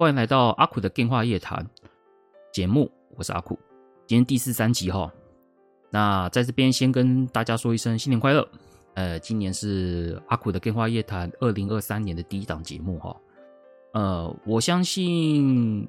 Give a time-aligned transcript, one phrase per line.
[0.00, 1.68] 欢迎来到阿苦的电话夜谈
[2.52, 3.58] 节目，我是阿苦，
[4.06, 5.12] 今天第四三集哈。
[5.90, 8.48] 那在这边先跟大家说一声新年快乐。
[8.94, 13.16] 呃，今年是阿苦的电话夜谈二零二三年的第一档节目哈。
[13.92, 15.88] 呃，我相信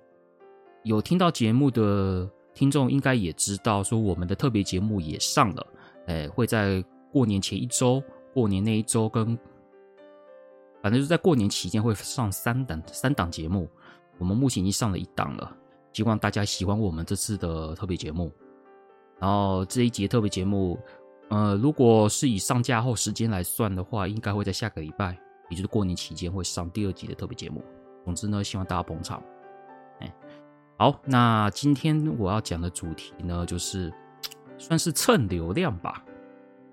[0.82, 5.68] 有听到节目的听众应该也知道，说我们的特别节目也上了，
[6.08, 8.02] 呃，会在过年前一周、
[8.34, 9.38] 过年那一周跟。
[10.82, 13.70] 反正就在过年期间会上三档三档节目，
[14.20, 15.56] 我们目前已经上了一档了，
[15.94, 18.32] 希望大家喜欢我们这次的特别节目。
[19.20, 20.78] 然后这一集特别节目，
[21.30, 25.18] 呃，如果是以上架后时间来算的话，应该会在下个礼拜，
[25.50, 27.64] 也就是过年期间会上第二集的特别节目。
[28.06, 29.24] 总之呢，希望大家捧场。
[30.00, 30.16] 哎，
[30.78, 33.92] 好，那今天我要讲的主题呢，就是
[34.58, 36.04] 算是蹭流量吧，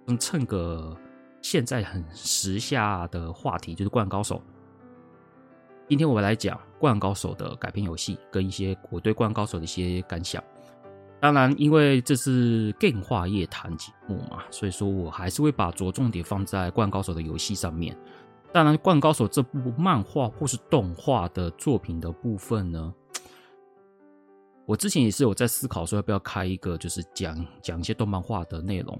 [0.06, 0.96] 嗯，蹭个。
[1.42, 4.36] 现在很时下的话题就是《灌高手》。
[5.88, 10.42] 今天我们来讲《灌篮高手》的改编游戏跟一些我对《灌篮高手》的一些感想。
[11.20, 17.96] 当然，因为这是 Game 话夜谈节目嘛，所以说我还是会把着重点放在《灌篮高手》的游戏上面。
[18.52, 22.92] 当然，《灌篮高手》这部漫画或是动画的作品的部分呢，
[24.66, 28.98] 我之前也是有在思考说要不要开一个，就是讲讲一些动漫画的内容，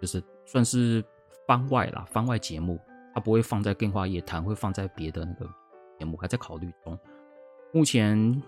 [0.00, 1.04] 就是算是。
[1.46, 2.76] 番外啦，番外节目，
[3.14, 5.48] 它不会放在 Game 话夜谈，会放在别的那个
[5.98, 6.98] 节目，还在考虑中。
[7.72, 8.42] 目前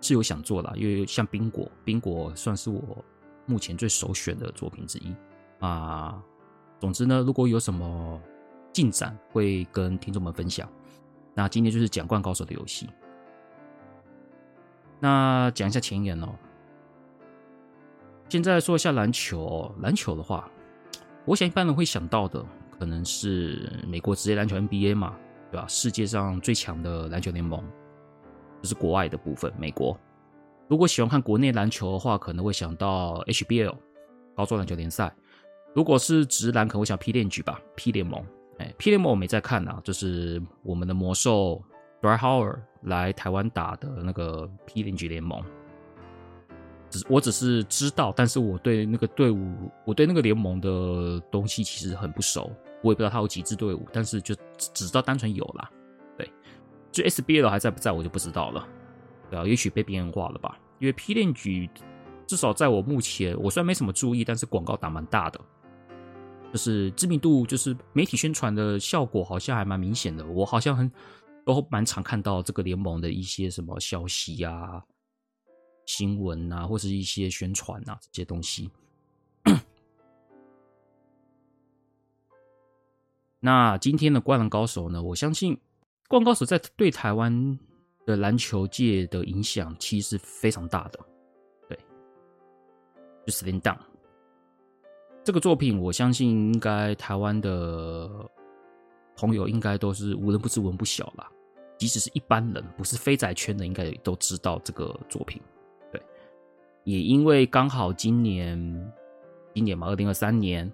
[0.00, 3.04] 是有想做了，因为像冰果，冰果算是我
[3.46, 5.14] 目前最首选的作品之一
[5.60, 6.22] 啊。
[6.78, 8.20] 总之呢，如果有什么
[8.72, 10.68] 进展，会跟听众们分享。
[11.34, 12.88] 那今天就是讲《灌高手》的游戏。
[14.98, 16.34] 那讲一下前言哦。
[18.28, 20.50] 现在说一下篮球，篮球的话。
[21.24, 22.44] 我想一般人会想到的
[22.78, 25.16] 可能是美国职业篮球 NBA 嘛，
[25.50, 25.66] 对吧？
[25.68, 27.62] 世界上最强的篮球联盟，
[28.62, 29.52] 这是国外的部分。
[29.58, 29.98] 美国，
[30.68, 33.74] 如果喜欢看国内篮球的话，可能会想到 HBL
[34.34, 35.14] 高中篮球联赛。
[35.74, 38.24] 如果是职篮，可能会想 P 联局吧，P 联盟。
[38.58, 41.62] 哎，P 联盟我没在看啊，就是我们的魔兽
[42.00, 45.42] Dwight Howard 来台湾打的那个 P 联局联盟。
[46.88, 52.50] 只我只是知道，但是我对那个队伍，我对那个联盟的东西其实很不熟，
[52.82, 55.70] 我也不知道他有几支队伍，但是就只知道单纯有啦。
[56.16, 56.30] 对，
[56.92, 58.68] 就 SBL 还在不在我就不知道了，
[59.30, 60.58] 对啊，也许被边缘化了吧。
[60.78, 61.68] 因为 P 链局
[62.26, 65.40] 至少在我目前，我虽然没什么注意，但是广告打蛮大的，
[66.52, 70.26] 就是知名度，就是媒体宣传的效果好像还蛮明显的。
[70.26, 70.90] 我好像很
[71.44, 74.82] 都蛮常看到这个联盟的一些什么消息、啊。
[75.86, 78.68] 新闻啊，或是一些宣传啊，这些东西。
[83.40, 85.02] 那今天的《灌篮高手》呢？
[85.02, 85.54] 我相信
[86.08, 87.58] 《灌篮高手》在对台湾
[88.04, 90.98] 的篮球界的影响其实是非常大的。
[91.68, 91.78] 对，
[93.26, 93.78] 就 Slam Down
[95.22, 98.08] 这个作品，我相信应该台湾的
[99.16, 101.28] 朋友应该都是无人不知、无人不晓啦。
[101.78, 105.42] 即使是一般人，不是非宅圈的，应该都知道这个作品。
[105.92, 106.00] 对
[106.84, 108.92] 也因为刚好今年，
[109.52, 110.72] 今年嘛，二零二三年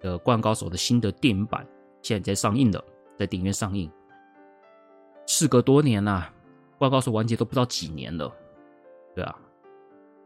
[0.00, 1.66] 的《灌篮高手》的新的电影版
[2.02, 2.84] 现在在上映了，
[3.18, 3.90] 在电影院上映。
[5.26, 6.26] 事隔多年呐，
[6.78, 8.32] 《灌篮高手》完结都不知道几年了，
[9.14, 9.36] 对啊。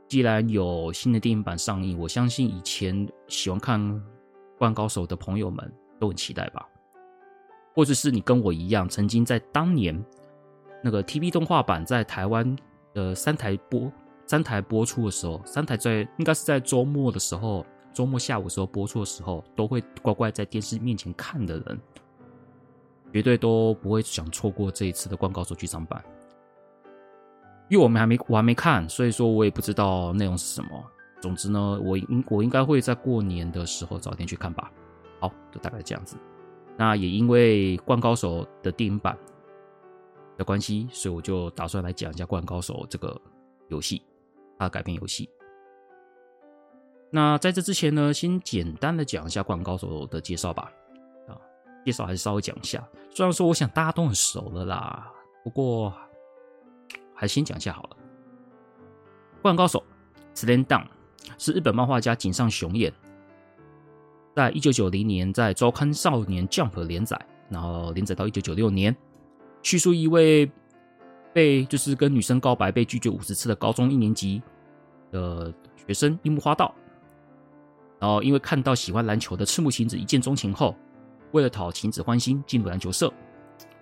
[0.09, 3.81] 既然有新的电影版上映，我相信以前喜欢看
[4.59, 6.69] 《灌篮高手》的朋友们都很期待吧。
[7.75, 9.99] 或者是你跟我一样，曾经在当年
[10.82, 12.56] 那个 TV 动画版在台湾
[12.93, 13.91] 的三台播。
[14.25, 21.81] 三台播出的时候，三台在应该是在周末的时候，周末下午时候播出的时候，都会乖乖在电视面前看的人，
[23.12, 26.03] 绝对都不会想错过这一次的《灌高手》剧场版。
[27.69, 30.69] 因为我们还没我还没看，所以说我也不知道内容是什么。
[31.21, 34.71] 总之呢，我应我应该会在过年的时候早点去看吧。
[35.21, 36.17] 好，就大概这样子。
[36.77, 39.17] 那也因为《灌高手》的电影版
[40.37, 43.19] 的关系，所以我就打算来讲一下《灌高手》这个
[43.69, 44.03] 游戏。
[44.59, 45.29] 它改编游戏。
[47.14, 50.73] 那在这之前呢，先简单的讲一下《灌篮高手》的介绍吧。
[51.29, 51.37] 啊，
[51.85, 52.82] 介绍还是稍微讲一下。
[53.11, 55.12] 虽然说我想大家都很熟了啦，
[55.44, 55.93] 不过
[57.14, 57.91] 还是先讲一下好了。
[59.43, 59.85] 《灌篮高手》
[60.41, 60.87] Slam Dunk
[61.37, 62.91] 是日本漫画家井上雄彦
[64.35, 67.20] 在一九九零年在周刊少年 Jump 连载，
[67.50, 68.97] 然后连载到一九九六年，
[69.62, 70.50] 叙述一位
[71.35, 74.43] 被就是跟女生告白被拒绝五十次的高中一年级
[75.11, 75.53] 的
[75.87, 76.75] 学生樱木花道，
[78.02, 80.75] 然后因为看到喜欢篮球的赤木晴子一见钟情后，
[81.31, 83.12] 为了讨晴子欢心进入篮球社，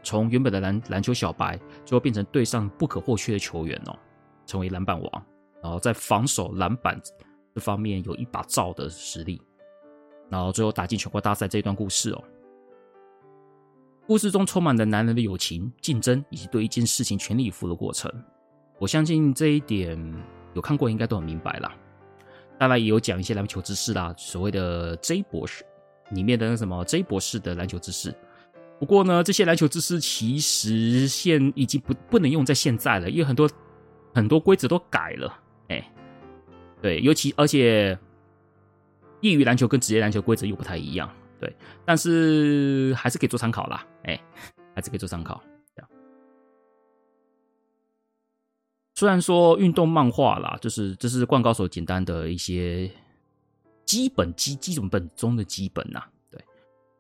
[0.03, 3.99] 从原本的篮篮球小白，最后变成队上不可或缺的球员哦，
[4.45, 5.27] 成为篮板王，
[5.63, 7.01] 然后在防守篮板
[7.55, 9.41] 这方面有一把罩的实力。
[10.29, 12.23] 然后最后打进全国大赛这一段故事哦，
[14.07, 18.13] 故事中充满了男人的友情、竞争以及对一件事情全力以赴的过程。
[18.79, 19.99] 我相信这一点
[20.53, 21.73] 有看过应该都很明白了。
[22.61, 25.65] 当然也有讲一些篮球知识啦，所谓的 J 博士
[26.11, 28.15] 里面的那什么 J 博士的篮球知识。
[28.79, 33.51] 不过呢，这些篮球知识其实现已经不不能用在现在了，因为很多
[34.15, 35.35] 很多规则都改了。
[35.69, 35.91] 哎，
[36.83, 37.99] 对，尤其而且。
[39.23, 41.07] 业余篮球跟职业篮球规则又不太一样，
[41.39, 41.55] 对，
[41.85, 44.19] 但是还是可以做参考啦，哎，
[44.75, 45.39] 还是可以做参考。
[49.01, 52.91] 虽然说运动漫画啦，就是这是《灌高手》简单的一些
[53.87, 56.39] 基本基基本本中的基本呐，对。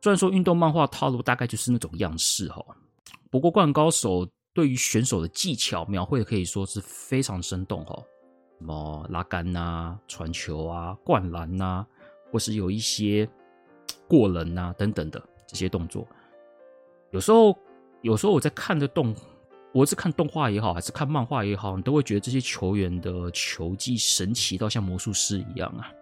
[0.00, 2.64] 虽然说运动漫画套路大概就是那种样式哈，
[3.30, 4.24] 不过《灌高手》
[4.54, 8.02] 对于选手的技巧描绘可以说是非常生动哈，
[8.58, 11.86] 什么拉杆呐、传球啊、灌篮呐。
[12.32, 13.28] 或是有一些
[14.08, 16.08] 过人啊等等的这些动作，
[17.10, 17.54] 有时候
[18.00, 19.14] 有时候我在看的动，
[19.72, 25.92] 我是看动画也好，还是看漫画也好，你都会觉得这些球员的球技神奇到像魔术师一样啊，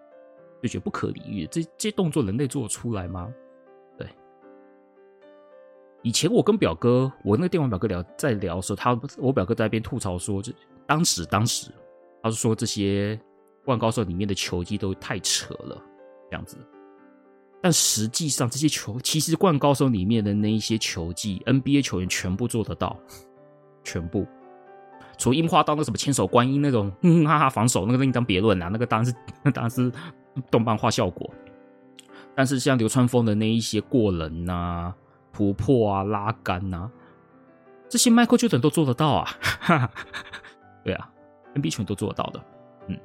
[0.61, 1.47] 就觉得不可理喻。
[1.51, 3.31] 这这动作人类做得出来吗？
[3.97, 4.07] 对。
[6.01, 10.51] 以前我跟表哥，我那个电玩表哥聊在聊的时候，他我表哥在那边吐槽说，就
[10.87, 11.71] 当时当时
[12.23, 13.19] 他是说这些
[13.63, 15.79] 灌高手里面的球技都太扯了。
[16.31, 16.57] 这样子，
[17.59, 22.95] 但实际上这些球，其实《灌高手》里面的那一些球技，NBA 球员全部做得到，
[23.89, 24.25] 全部。
[25.17, 29.13] 从樱花到那什么千手观音那种 哼哼哈哈防守，那个另当别论啊，那个当然是
[29.43, 29.91] 那当然是
[30.51, 31.29] 动漫画效果。
[32.35, 34.95] 但是像流川枫的那一些过人呐、啊、
[35.33, 36.91] 突破啊、拉杆呐、啊，
[37.89, 39.91] 这些 Michael Jordan 都做得到啊，哈哈，
[40.85, 41.09] 对啊
[41.55, 42.39] ，NBA 全都做得到的。
[42.87, 42.97] 嗯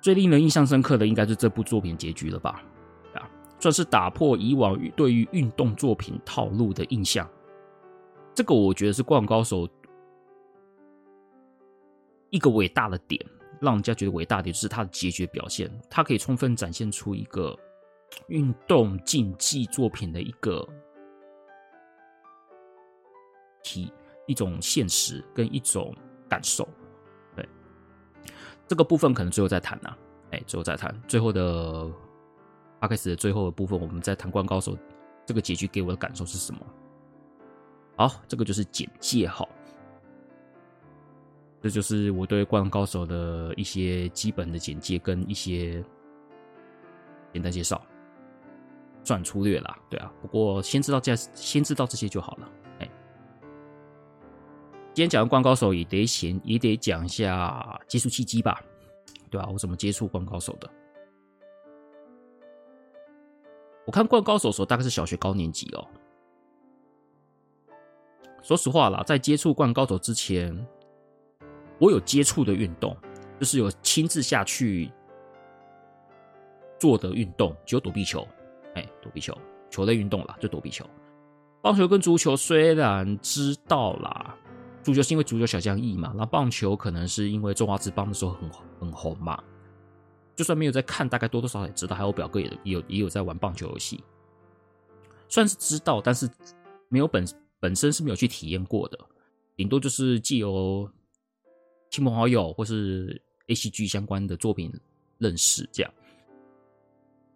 [0.00, 2.62] 最令人印象深刻的应该是这部作品结局了吧？
[3.12, 3.28] 啊，
[3.60, 7.28] 算是打破以往对于运动作品套路的印象。
[8.34, 9.66] 这个我觉得是《灌篮高手》
[12.30, 13.20] 一个伟大的点，
[13.60, 17.58] 让人家觉得伟大的点就是它的结局表现，它可以充分展现出一个
[18.28, 20.66] 运动竞技作品的一个
[23.62, 23.92] 体
[24.26, 25.94] 一种现实跟一种
[26.28, 26.66] 感受。
[27.34, 27.46] 对
[28.66, 29.98] 这个部分可能最后再谈呐、啊，
[30.30, 30.94] 哎，最后再谈。
[31.08, 31.90] 最后的
[32.78, 34.72] 阿开始的最后的部分，我们再谈《灌高手》
[35.26, 36.60] 这个结局给我的感受是什么？
[38.00, 39.46] 好，这个就是简介哈，
[41.60, 45.84] 这就是我对《灌篮高手》的一些基本的简介跟一些
[47.30, 47.78] 简单介绍，
[49.04, 50.10] 算粗略啦，对啊。
[50.22, 52.50] 不过先知道这先知道这些就好了。
[54.94, 58.62] 今天讲的《灌高手》也得先也得讲一下接触契机吧，
[59.30, 60.70] 对吧、我怎么接触《灌高手》的？
[63.84, 65.86] 我看《灌高手》的时候大概是小学高年级哦。
[68.42, 70.66] 说实话啦，在接触《灌高手》之前，
[71.78, 72.96] 我有接触的运动，
[73.38, 74.90] 就是有亲自下去
[76.78, 78.26] 做的运动，只有躲避球。
[78.74, 79.36] 哎，躲避球，
[79.68, 80.84] 球类运动啦，就躲避球。
[81.60, 84.36] 棒球跟足球虽然知道啦。
[84.82, 89.38] 足球是因为足球小将翼嘛，那棒球可能是因为中华职棒的时候很很红嘛。
[90.34, 91.94] 就算没有在看，大概多多少少也知道。
[91.94, 94.02] 还有我表哥也也有也有在玩棒球游戏，
[95.28, 96.26] 算是知道，但是
[96.88, 97.26] 没有本
[97.60, 98.98] 本身是没有去体验过的，
[99.54, 100.90] 顶多就是借由
[101.90, 104.72] 亲朋好友或是 ACG 相关的作品
[105.18, 105.92] 认识这样。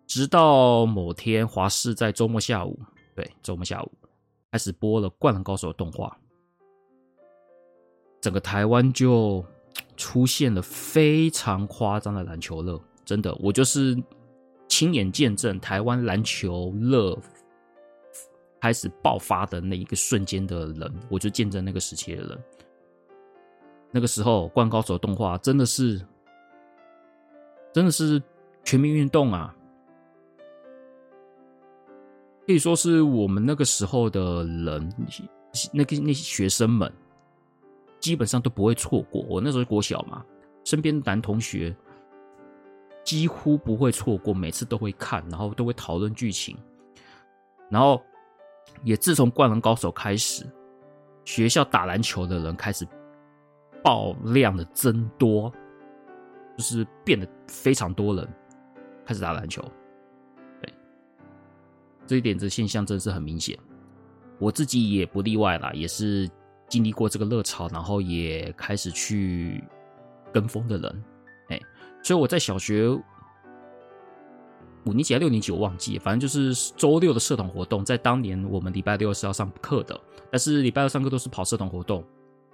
[0.07, 2.79] 直到某天华视在周末下午，
[3.15, 3.93] 对，周末下午
[4.51, 6.17] 开始播了《灌篮高手》的动画。
[8.21, 9.45] 整个台湾就
[9.97, 13.95] 出现了非常夸张的篮球热，真的，我就是
[14.69, 17.19] 亲眼见证台湾篮球热
[18.65, 22.45] 开始爆发的那一个瞬间的人，我就见证那个时期的人。
[23.91, 26.01] 那个时候，《灌高手》动画真的是，
[27.75, 28.23] 真的是
[28.65, 29.55] 全民运动啊！
[32.47, 34.91] 可以说是我们那个时候的人，
[35.71, 36.91] 那个那些学生们
[38.01, 39.21] 基本上都不会错过。
[39.29, 40.25] 我那时候国小嘛，
[40.65, 41.77] 身边的男同学
[43.05, 46.57] 几乎不会错过，每次都会看，然后都会讨论剧情。
[47.71, 48.03] 然后
[48.83, 50.47] 也自从《灌篮高手》开始，
[51.25, 52.87] 学校打篮球的人开始
[53.83, 55.53] 爆量的增多，
[56.57, 58.29] 就是变得非常多人
[59.05, 59.63] 开始打篮球。
[60.61, 60.75] 对
[62.07, 63.59] 这一点，这现象真是很明显。
[64.39, 66.29] 我自己也不例外啦，也是
[66.69, 69.63] 经历过这个热潮，然后也开始去
[70.33, 71.05] 跟风的人。
[71.49, 71.61] 哎，
[72.03, 72.89] 所以我在小学
[74.85, 79.99] 五年级还六年级，我忘记，反正就是周六的社团活动，在当年我们礼拜六是要上课的，
[80.31, 82.05] 但是礼拜六上课都是跑社团活动，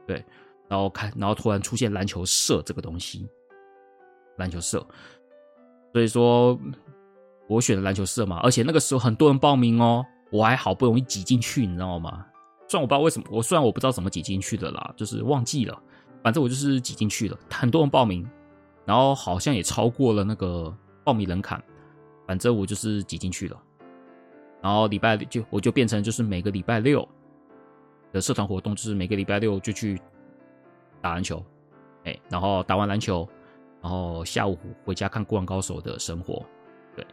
[0.07, 0.25] 对，
[0.69, 3.29] 然后看，然后突然出现篮球社这个东西，
[4.37, 4.85] 篮球社，
[5.93, 6.59] 所以说。
[7.49, 12.25] 我选的篮球社嘛，而且那个时候很多人报名哦，我还好不容易挤进去，你知道吗？
[12.69, 15.77] 虽然我不知道为什么，我虽然我不知道怎么挤进去的啦，就是忘记了，
[16.23, 17.37] 反正我就是挤进去了。
[17.51, 18.25] 很多人报名，
[18.85, 20.73] 然后好像也超过了那个
[21.03, 21.61] 报名门槛，
[22.31, 23.61] 反正我就是挤进去了。
[24.63, 27.05] 然后礼拜就我就变成就是每个礼拜六
[28.13, 30.01] 的社团活动，就是每个礼拜六就去
[31.01, 31.45] 打篮球，
[32.05, 33.29] 哎，然后打完篮球，
[33.83, 36.47] 然后下午回家看《灌篮高手》的生活。
[36.95, 37.05] 对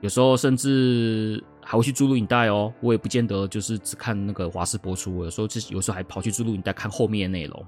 [0.00, 7.64] 有时候甚至还会去租录影带哦，我也不见得就是只看那个华视播出，有时候就有时候还跑去租录影带看后面的内容。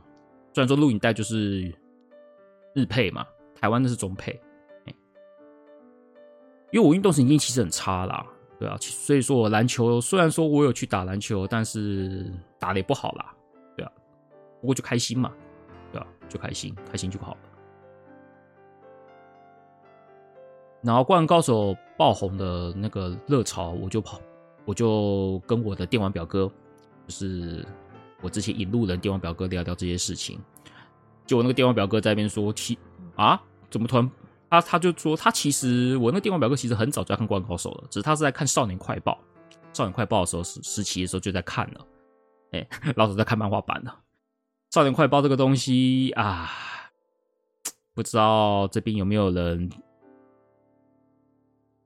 [0.55, 1.73] 虽然说录影带就是
[2.75, 3.25] 日配嘛，
[3.55, 4.43] 台湾的是中配。
[6.75, 8.27] 因为我运动神经其实很差啦，
[8.59, 12.29] 对啊，所以说我篮球虽然说我有去打篮球，但是
[12.59, 13.33] 打得也不好啦，
[13.77, 13.93] 对啊，
[14.61, 15.33] 不过就开心嘛，
[15.93, 17.39] 对啊，就开心，开心就好了。
[20.83, 24.21] 然后《灌篮高手》爆红的那个热潮，我就跑，
[24.65, 26.51] 我就跟我的电玩表哥，
[27.07, 27.65] 就是
[28.21, 30.41] 我之前引路人电玩表哥聊聊这些事情。
[31.25, 32.77] 就我那个电玩表哥在那边说，其
[33.15, 33.41] 啊，
[33.71, 34.11] 怎么突然
[34.51, 39.19] 他他就说他其实我那个电话表哥其实很早就在看《灌篮高手》了，只是他是在看《少年快报》，
[39.77, 41.87] 《少年快报》的时候时时期的时候就在看了，
[42.53, 43.91] 哎， 老早在看漫画版了，
[44.75, 46.51] 《少年快报》这个东西啊，
[47.95, 49.71] 不知道这边有没有人。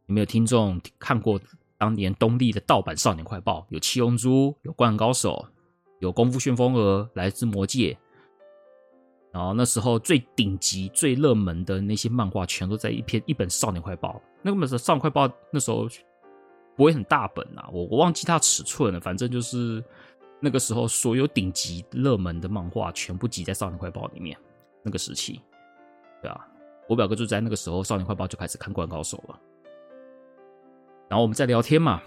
[0.07, 1.38] 有没有听众看过
[1.77, 3.61] 当年东立的盗版《少年快报》？
[3.69, 5.47] 有《七龙珠》，有《灌篮高手》，
[5.99, 7.93] 有《功夫旋风儿》，《来自魔界》。
[9.32, 14.20] 然后那时候最顶级、最热门的那些漫画，全都在一篇一本《少年快报》。
[14.42, 15.88] 那个《少年快报》那时候
[16.76, 19.00] 不会很大本啊，我我忘记它尺寸了。
[19.00, 19.85] 反正就是
[20.40, 24.37] 那个时候，所有顶级热门的漫画全部挤在《少年快报》里面。
[24.82, 25.40] 那个时期，
[26.23, 26.47] 对啊，
[26.88, 29.38] 我表哥就在那个时候，《少年快报》就开始看《灌篮高手》了。
[31.08, 32.00] 然后我们在聊天嘛，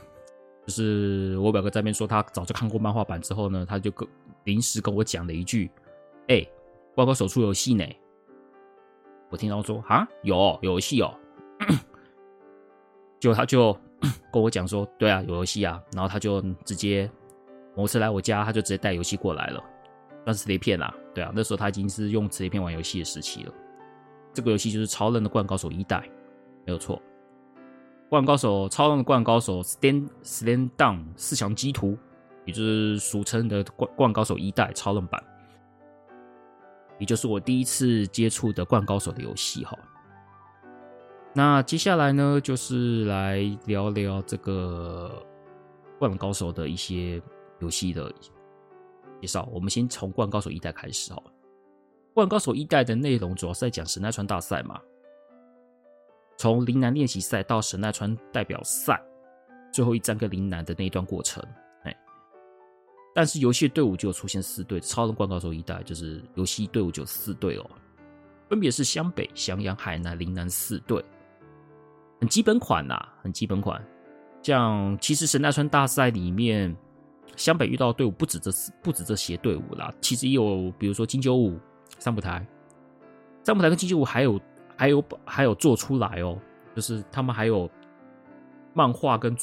[0.65, 4.07] 就是我表哥在那边说他早就看过漫画版之后呢，他就跟
[4.45, 5.69] 临时跟我讲了一句
[6.29, 6.47] ：“哎、
[6.95, 7.86] 灌篮高手出游戏呢。”
[9.29, 11.13] 我听到说：“啊，有有游戏哦。
[13.19, 13.71] ”就他就
[14.33, 17.10] 跟我讲说：“对啊，有游戏啊。”然后他就直接
[17.75, 19.63] 某次来我家，他就直接带游戏过来了，
[20.25, 20.93] 算是磁碟片啦。
[21.13, 23.53] 对啊，那时候他已经是用磁碟片玩游戏的时期了。
[24.33, 26.01] 这个游戏就是超人的灌高手一代，
[26.65, 27.01] 没有错。
[28.10, 31.98] 灌高手，超人的灌高手，Stand Stand Down 四强基图，
[32.45, 35.24] 也就是俗称的灌灌高手一代超人版，
[37.01, 39.75] 也就是我第一次接触的灌篮高手的游戏哈。
[41.34, 45.12] 那接下来呢，就是来聊聊这个
[45.98, 47.20] 灌篮高手的一些
[47.58, 48.13] 游戏的
[49.20, 49.50] 介绍。
[49.51, 51.24] 我们先从灌篮高手一代开始哈。
[52.13, 54.79] 灌篮高手一代的内容主要是在讲神奈川大赛嘛。
[56.38, 59.01] 从陵南练习赛到神奈川代表赛，
[59.74, 61.43] 最后一战跟陵南的那一段过程，
[63.13, 67.70] 但是游戏队伍就出现四队，超人灌篮高手一代就是游戏队伍就四队哦，
[68.50, 71.03] 分别是湘北、襄阳、海南、陵南四队，
[72.20, 73.84] 很基本款呐、很基本款。
[74.41, 76.75] 像其实神奈川大赛里面，
[77.36, 81.60] 湘北遇到的队伍不止这四，不止这些队伍啦，其实也有比如说金九五、
[82.00, 82.46] 三浦台、
[83.44, 84.39] 三浦台跟金九五还有。
[84.77, 86.36] 还有还有做出来哦，
[86.75, 87.70] 就是他们还有
[88.74, 89.38] 漫画跟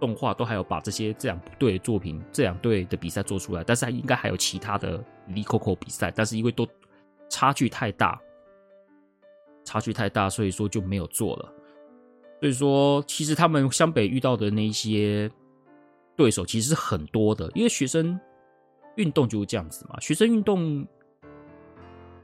[0.00, 4.92] 动画都还有把这些这两队作品这两队的比赛做出来，但是还应该还有其他的
[5.28, 6.66] l i Coco 比赛，但是因为都
[7.28, 8.20] 差距太大，
[9.64, 11.52] 差距太大，所以说就没有做了。
[12.40, 15.30] 所以说，其实他们湘北遇到的那些
[16.16, 18.18] 对手其实是很多的，因为学生
[18.96, 20.86] 运动就是这样子嘛，学生运动。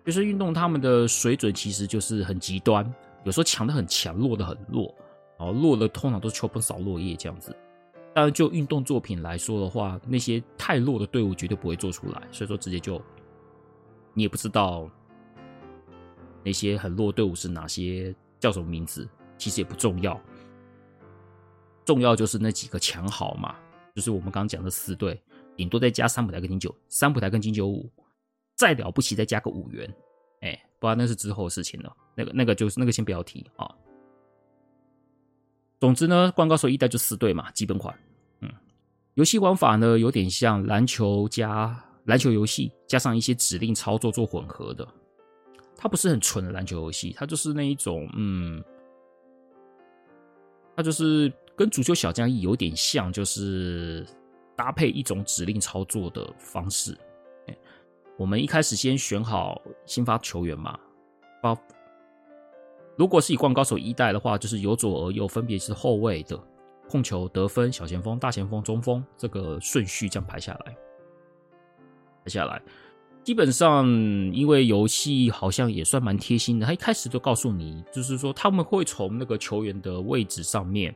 [0.07, 2.89] 学生运动，他们的水准其实就是很极端，
[3.25, 4.95] 有时候强的很强，弱的很弱。
[5.37, 7.55] 然后落了通常都是秋风扫落叶这样子。
[8.17, 12.99] 当然，就运动作品来说的话，那些太弱的队伍绝对不会做出来，所以说直接就
[14.15, 14.91] 你也不知道
[16.43, 19.07] 那些很弱队伍是哪些，叫什么名字，
[19.37, 20.19] 其实也不重要。
[21.85, 23.55] 重要就是那几个强豪嘛，
[23.95, 25.23] 就是我们刚刚讲的四队，
[25.55, 27.87] 顶多再加三浦台跟金九，三浦台跟金九五，
[28.55, 29.95] 再了不起再加个五元，
[30.41, 31.95] 哎，不然那是之后的事情了。
[32.15, 33.71] 那个那个就是那个先不要提啊。
[35.81, 37.97] 总之呢，灌高手一代就四队嘛，基本款。
[38.41, 38.51] 嗯，
[39.15, 44.87] 游戏玩法呢有点像篮球加篮球游戏，加上一些指令操作做混合的。
[45.77, 48.63] 它不是很纯的篮球游戏，它就是那一种，嗯，
[50.77, 51.33] 它就是。
[51.59, 54.07] 跟足球小将有点像，就是
[54.55, 56.95] 搭配一种指令操作的方式。
[58.19, 60.79] 我们一开始先选好先发球员嘛，
[61.43, 61.59] 包。
[62.97, 66.39] 如果是以灌高手一代的话，就是由左而右分别是后卫的
[66.89, 70.77] 控球、得分、小前锋、大前锋、中锋这个顺序这样排下来，
[72.25, 72.63] 排下来。
[73.23, 73.87] 基本上，
[74.33, 80.95] 因为游戏好像也算蛮贴心的，他一开始就告诉你，就是说他们会从那个球员的位置上面。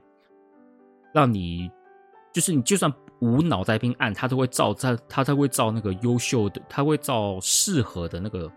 [1.12, 1.69] 让你
[2.33, 8.49] 就是你，就算无脑在边按，他都会照他他都会照那个优秀的，他会照适合的那个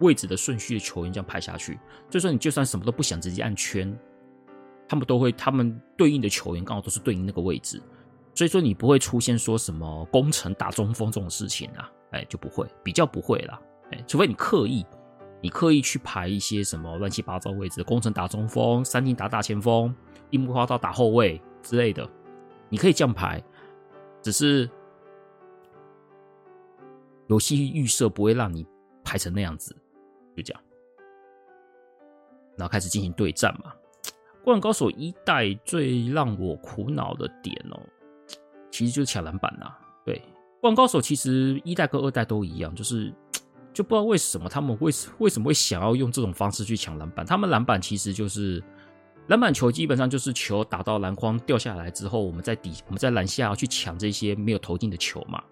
[0.00, 1.78] 位置的顺序的球员这样排下去。
[2.10, 3.96] 所以说，你就算什么都不想，直接按圈，
[4.88, 7.80] 他们都会，他们对应的球员刚好都是对应那个位置。
[8.34, 13.60] 所以说，你不会出现说什么攻城打中锋这种事情啊，哎，就不会，比较不会啦，
[13.92, 14.84] 哎，除非你刻意，
[15.40, 19.94] 你刻意去排一些什么乱七八糟位置，攻城打中锋，三井打大前锋，
[20.30, 21.40] 樱木花道打后卫。
[21.62, 22.06] 之类的，
[22.68, 23.42] 你可以这样排，
[24.20, 24.68] 只是
[27.26, 28.66] 游戏预设不会让你
[29.02, 29.74] 排成那样子，
[30.36, 30.62] 就这样，
[32.56, 33.72] 然后开始进行对战嘛。
[34.44, 37.80] 《灌篮高手》一代最让我苦恼的点哦，
[38.70, 39.72] 其实就是抢篮板呐。
[40.04, 40.16] 对，
[40.60, 43.12] 《灌篮高手》其实一代跟二代都一样，就是
[43.72, 48.62] 就不知道为什么他们为为什么会想要用这种方式去抢篮板，他们篮板其实就是。
[49.28, 55.42] 篮板球基本上就是球打到篮筐掉下来之后，我们在底我们在篮下要去抢这些没有投进的球嘛。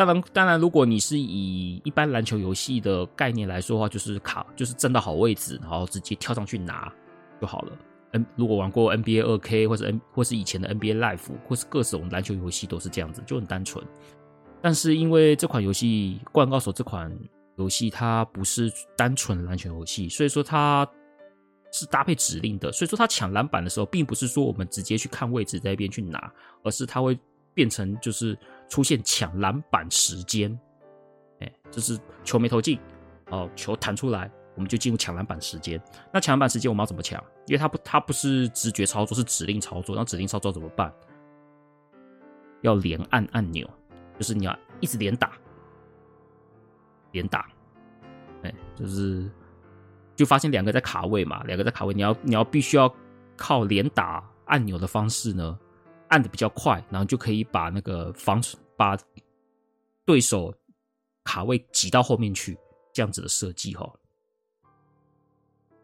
[0.00, 6.92] 当然，当然，如果你是以一般篮球游戏的概念来说的话，就是卡，就是站到好位置，然后直接跳上去拿
[7.40, 7.72] 就好了。
[8.12, 13.84] N 如果玩过 NBA 二 K 或者 N 或是以前的 NBA Life，或是各种篮球游戏都是这样子，就很单纯。
[14.62, 17.10] 但是因为这款游戏《灌篮高手》这款
[17.56, 20.88] 游戏它不是单纯篮球游戏，所以说它。
[21.72, 26.18] 是搭配指令的，所以说它抢篮板的时候，并不是说我们直接去看位置在那边去拿，
[26.64, 27.16] 而是它会
[27.54, 28.36] 变成就是
[28.70, 30.58] 出现抢篮板时间，
[31.40, 32.80] 哎，就是球没投进，
[33.30, 35.78] 哦，球弹出来，我们就进入抢篮板时间。
[36.10, 37.22] 那抢篮板时间我们要怎么抢？
[37.46, 39.94] 因为它不，它不是直觉操作，是指令操作。
[39.94, 40.90] 那指令操作怎么办？
[42.62, 43.68] 要连按按钮，
[44.16, 45.32] 就是你要一直连打，
[47.12, 47.46] 连打，
[48.42, 49.30] 哎，就是。
[50.16, 52.94] 就发现两个在卡位嘛，两个在卡位，你要你要必须要
[53.38, 55.58] 靠连打按钮的方式呢，
[56.10, 58.40] 按的比较快，然后就可以把那个防
[58.76, 58.96] 把
[60.04, 60.54] 对手
[61.24, 62.56] 卡位挤到后面去，
[62.92, 63.90] 这样子的设计哈。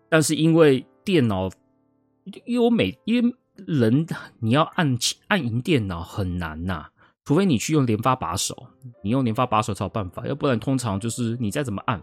[0.08, 1.50] 但是因为电脑，
[2.44, 3.34] 因为我每因为
[3.66, 4.06] 人
[4.38, 4.96] 你要按
[5.28, 6.88] 按赢电脑很难呐、
[7.24, 8.68] 除非你去用连发把手，
[9.02, 12.00] 你用连发把手才有办法，要不然通常就是你再怎么按，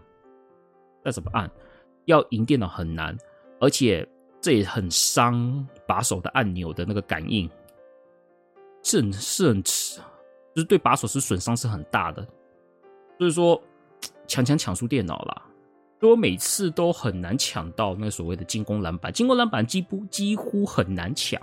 [1.04, 1.50] 再怎么按。
[2.06, 3.16] 要赢电脑很难，
[3.58, 4.06] 而且
[4.38, 7.48] 这也很伤把手的按钮的那个感应，
[8.84, 9.72] 是很是很，就
[10.56, 12.24] 是对把手是损伤是很大的。
[13.18, 13.60] 所以说，
[14.28, 15.42] 强强抢输电脑啦，
[15.98, 21.40] 所以我每次都很难抢到那所谓的进攻篮板，进攻篮板几乎几乎很难抢。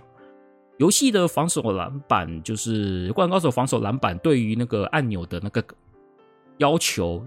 [0.77, 5.63] 游戏的防守篮板就是《灌篮高手》防守篮板，对于那个按钮的那个
[6.57, 7.23] 要求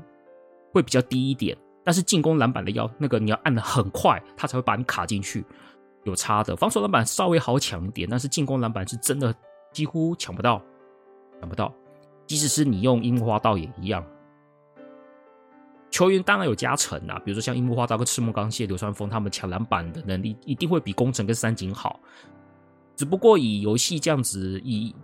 [0.72, 1.56] 会比较低一点。
[1.84, 5.44] 但是进攻篮板的要那个你要按的很快，它才会把你卡进去，
[6.04, 6.56] 有差的。
[6.56, 9.34] 防守篮板稍微好抢一点，但是进攻篮板是真的
[9.74, 10.62] 几乎抢不到，
[11.38, 11.70] 抢不到。
[12.26, 14.02] 即使是你用樱木花道也一样。
[15.90, 22.00] 球员当然有加成啊，比如说像樱木花道跟赤木刚宪、流川枫他们抢篮板的能力一定会比宫城跟三井好。
[22.96, 24.94] 只不过以游戏这样子，以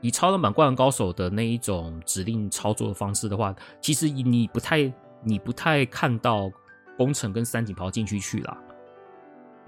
[0.00, 4.92] 以超人版灌篮高手的那一种指令操作的方式的话，其实你不太。
[5.22, 6.48] 你不太看到
[6.96, 8.56] 宫城跟三井跑进去去了，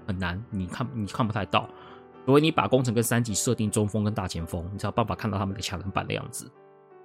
[0.07, 1.67] 很难，你看你看不太到。
[2.29, 6.47] 如果你把宫城跟三井设定中锋跟大前锋，你才有办法看到他们的抢篮板的样子。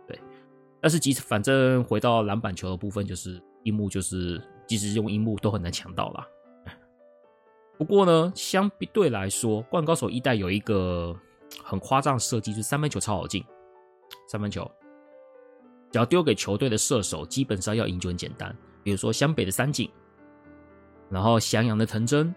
[0.07, 0.21] 对，
[0.83, 6.27] 但是即使反正回到篮板球的部分，就是樱木，就是即使用樱木都很难抢到啦。
[7.79, 11.19] 不过呢，相比对来说，《灌高手》一代有一个
[11.63, 13.43] 很夸张的设计，就是三分球超好进。
[14.29, 14.71] 三分球
[15.91, 18.55] 只要丢给球队的射手，基本上要赢就很简单。
[18.83, 19.91] 比如说湘北的三井，
[21.09, 22.35] 然后襄阳的藤真，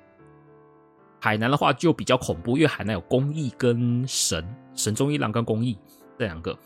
[1.20, 5.78] 海南的话就比较恐怖，因为海南有公义跟神神宗一郎跟公义
[6.18, 6.58] 这两个，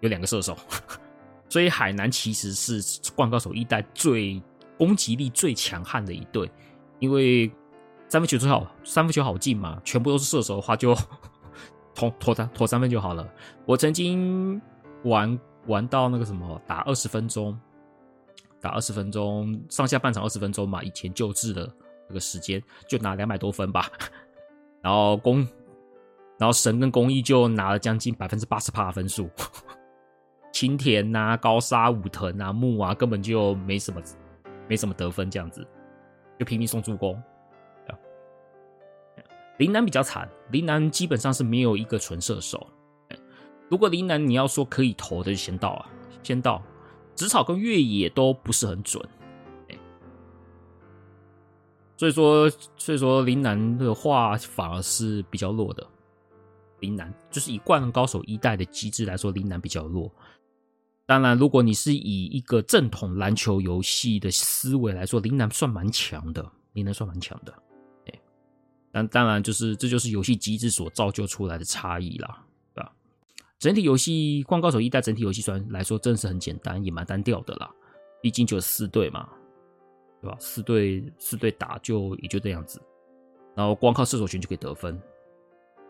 [0.00, 0.56] 有两个射手，
[1.48, 2.82] 所以海南其实是
[3.14, 4.42] 《灌高手》一代最
[4.76, 6.50] 攻击力最强悍的一队，
[6.98, 7.50] 因为。
[8.10, 10.96] 三分球最好，三分球好进嘛，全部都是射手的话就
[11.94, 13.30] 投投三投三分就好了。
[13.66, 14.58] 我曾经
[15.04, 17.54] 玩玩到那个什么打二十分钟，
[18.62, 21.70] 打二十分钟上下半场二十分钟嘛，以前旧制的
[22.08, 23.86] 这个时间就拿两百多分吧。
[24.82, 25.46] 然后公，
[26.38, 29.28] 然后神跟公益就拿了将近百分之八十八的分数。
[30.52, 34.00] 青田呐、高沙、武藤啊、木啊，根本就没什么
[34.66, 35.64] 没什么得分，这样子
[36.38, 37.22] 就拼命送助攻。
[39.58, 42.64] 林南比较惨，林南基本上是没有一个纯射手。
[43.68, 45.90] 如果林南你要说可以投的，就先到啊，
[46.22, 46.62] 先到。
[47.16, 49.04] 紫草跟越野都不是很准，
[51.98, 55.86] 所以说，所以说陵南的话反而是比较弱的。
[56.80, 60.10] 陵南就是以灌篮高手一代的机制来说，陵南比较弱。
[61.04, 67.52] 当然，如果你是以一个正统篮球游戏的思维来说，陵南算蛮强的，陵南算蛮强的。
[68.90, 72.42] 但当然，就是这就是游戏机制所造就出来的差异啦，
[72.74, 72.90] 对吧？
[73.58, 77.70] 整体游戏《灌高手》一代整体游戏算来说真是很简单，也蛮单调的啦。
[78.22, 79.28] 毕竟就四队嘛，
[80.20, 80.36] 对吧？
[80.40, 82.80] 四队四队打就也就这样子，
[83.54, 85.00] 然后光靠射手群就可以得分。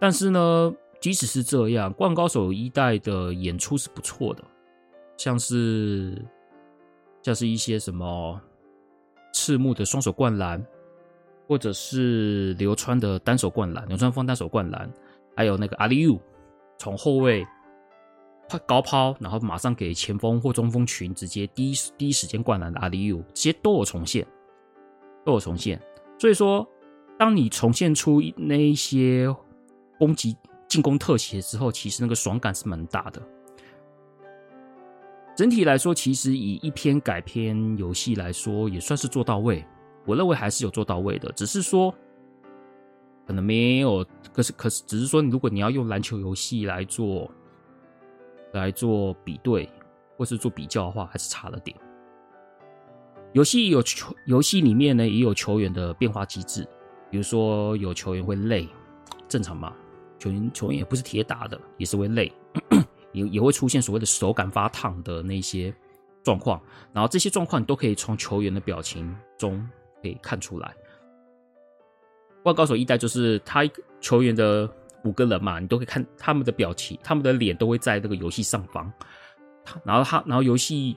[0.00, 4.44] 但是呢，即使是这样，《灌高手》一代的演出是不错的，
[5.16, 6.20] 像是
[7.22, 8.40] 像是一些什么
[9.32, 10.64] 赤木的双手灌篮。
[11.46, 14.86] 或者是流川的单手灌篮，流川枫单手灌篮，
[15.34, 16.20] 还有那个阿里 U
[16.76, 17.42] 从后卫
[18.48, 24.26] 快高抛，然后马上给前锋或中锋群直接第一第一时间灌篮的阿里 U，这些都有重现，
[25.24, 25.80] 都有重现。
[26.18, 26.66] 所以说，
[27.18, 29.28] 当你重现出那一些
[29.98, 33.20] 攻击进攻特写之后，其实那个爽感是蛮大的。
[35.36, 39.64] 整体来说，其实以一篇改编游戏来说，也算是做到位。
[40.04, 41.94] 我认为还是有做到位的，只是说
[43.26, 47.30] 可能没有，可是可是只是说，如果你要用篮球游戏来做
[48.58, 49.68] 来做比对
[50.16, 51.76] 或是做比较的话，还是差了点。
[53.32, 56.66] 游戏有球，游戏里面呢也有球员的变化机制，
[57.10, 58.68] 比如说有球员会累，
[59.28, 59.72] 正常嘛？
[60.18, 62.32] 球员球员也不是铁打的，也是会累，
[63.12, 65.74] 也也会出现所谓的手感发烫的那些
[66.22, 66.60] 状况，
[66.92, 69.66] 然后这些状况你都可以从球员的表情中。
[70.00, 70.68] 可以看出来，
[72.44, 73.68] 《万高手》一代就是他
[74.00, 74.64] 球员的
[75.04, 78.92] 五个人嘛，你都可以看他们的表情，他们的脸都会在这个游戏上方。
[79.84, 80.96] 然后他，然后游戏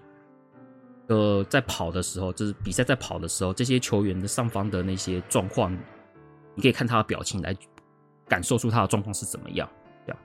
[1.07, 5.71] 呃在跑的时候，就是比赛在跑的时候，这些球员的上方的那些状况，
[6.55, 7.55] 你可以看他的表情来
[8.27, 9.69] 感受出他的状况是怎么样。
[10.05, 10.21] 这样，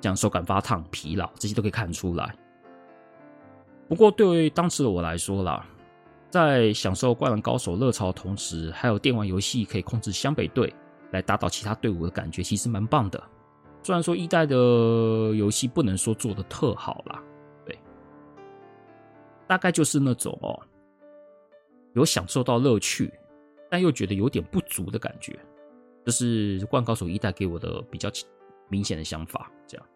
[0.00, 2.34] 这样手感发烫、疲劳这些都可以看出来。
[3.88, 5.66] 不过对于当时的我来说啦。
[6.30, 10.70] 在享受《灌篮高手》热潮的同时，还有电玩游戏可以控制湘北队
[11.10, 13.22] 来打倒其他队伍的感觉，其实蛮棒的。
[13.82, 17.22] 虽然说一代的游戏不能说做得特好啦，
[17.64, 17.78] 对，
[19.46, 20.60] 大概就是那种哦，
[21.94, 23.10] 有享受到乐趣，
[23.70, 25.38] 但又觉得有点不足的感觉。
[26.04, 28.10] 这是《灌高手》一代给我的比较
[28.68, 29.50] 明显的想法。
[29.66, 29.86] 这样，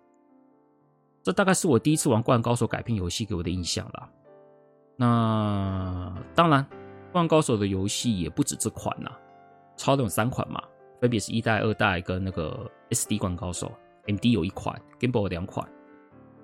[1.22, 4.08] 这大概是我第一次玩《灌高手》改编游戏给我的印象啦。
[4.96, 6.64] 那当然，
[7.12, 9.10] 《灌高手》的游戏也不止这款呐，
[9.76, 10.62] 超人有三款嘛，
[11.02, 13.72] 分别是一代、二代跟那个 SD《灌高手》
[14.14, 15.68] ，MD 有一款，Game Boy 两款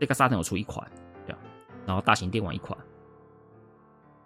[0.00, 0.84] ，Stecar 有出一款，
[1.24, 1.38] 这样，
[1.86, 2.76] 然后大型电玩一款，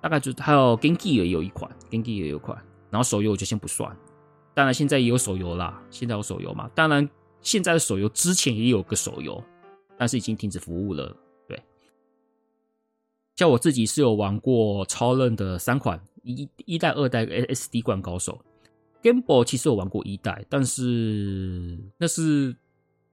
[0.00, 2.56] 大概就还有 Game Gear 也有一款，Game Gear 也有一款，
[2.88, 3.94] 然后手游我就先不算，
[4.54, 7.06] 当然现在也有手游啦，现在有手游嘛，当然
[7.42, 9.44] 现在的手游之前也有个手游，
[9.98, 11.14] 但是已经停止服务了。
[11.46, 11.62] 对。
[13.36, 18.40] 像我自己是有玩过超任的三款一一代、二代 SD 灌高手
[19.02, 22.54] ，Game Boy 其实我玩过一代，但是那是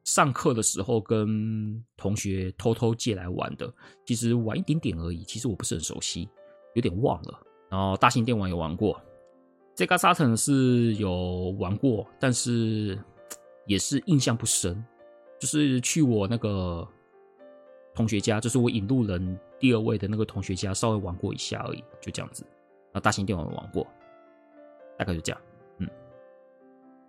[0.03, 3.71] 上课的时候跟同学偷偷借来玩的，
[4.05, 6.29] 其实玩一点点而已，其实我不是很熟悉，
[6.75, 7.39] 有点忘了。
[7.69, 8.99] 然后大型电玩有玩过
[9.75, 12.97] ，Sega Saturn 是有玩过，但是
[13.65, 14.83] 也是印象不深，
[15.39, 16.87] 就是去我那个
[17.93, 19.39] 同学家，就是我引路人。
[19.59, 22.45] 第二位的那个同学家稍微玩过一下而已，就这样子。
[22.45, 23.85] 然后大型电玩玩过，
[24.97, 25.41] 大概就这样。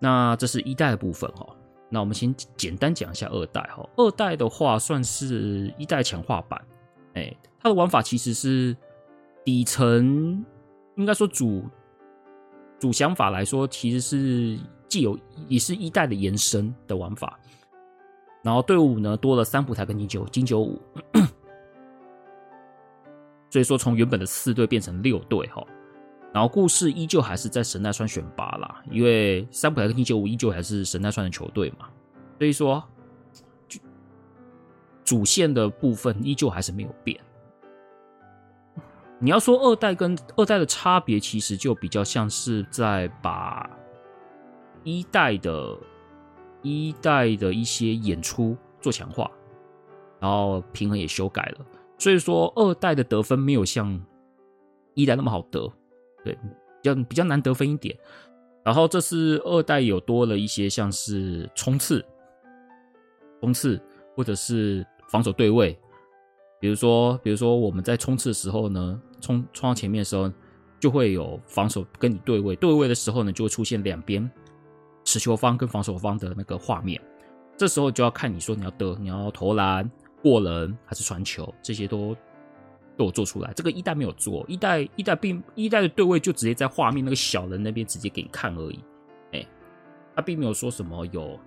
[0.01, 1.47] 那这是一代的部分哈。
[1.89, 3.89] 那我们先简单讲一下二代哈。
[3.97, 6.61] 二代的话算是一代强化版，
[7.15, 8.75] 哎，它的玩法其实是
[9.45, 10.45] 底层，
[10.97, 11.65] 应该说主
[12.79, 14.59] 主想法来说，其实是
[14.89, 17.39] 既有也是一代的延伸的玩法。
[18.43, 20.81] 然后队伍呢多了三浦台跟金九金九五，
[23.51, 25.63] 所以说从原本的四队变成六队哈。
[26.33, 31.89] 然后故事依旧还是在神奈川选拔啦，因为三浦台跟金九五依旧还是神奈川的球队嘛，
[32.39, 32.83] 所以说
[35.05, 37.19] 主线的部分依旧还是没有变。
[39.19, 43.69] 你要说二代跟二代的差别，其实就比较像是在把
[44.85, 45.77] 一代的
[46.63, 49.31] 一代的一些演出做强化，
[50.21, 51.67] 然后平衡也修改了，
[51.99, 54.01] 所以说二代的得分没有像
[54.95, 55.71] 一代那么好得。
[56.25, 56.41] 对，比
[56.83, 57.97] 较比较难得分一点。
[58.63, 62.05] 然后这次二代有多了一些，像是冲刺、
[63.41, 63.81] 冲刺
[64.15, 65.79] 或者是防守对位。
[66.61, 70.31] 比如说，比如说我们在冲刺的时候呢，冲冲到前面的时候，
[70.79, 72.55] 就会有防守跟你对位。
[72.57, 74.31] 对位的时候呢，就会出现两边
[75.05, 77.01] 持球方跟防守方的那个画面。
[77.57, 79.91] 这时候就要看你说你要得，你要投篮、
[80.23, 82.15] 过人还是传球，这些都。
[83.05, 88.81] 有做出来，这个一代没有做，一代一代并一代的对位就直接在画面那个小人那边直接给你看而已，
[89.33, 89.47] 哎、
[90.15, 91.39] 他并没有说什么有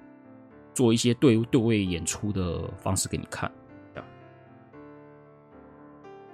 [0.74, 3.52] 做一些对对位演出的方式给你看，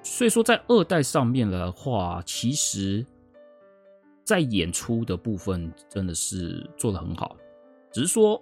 [0.02, 3.06] 所以说在二代上面的话，其实，
[4.24, 7.36] 在演出的部分真的是做的很好，
[7.92, 8.42] 只是说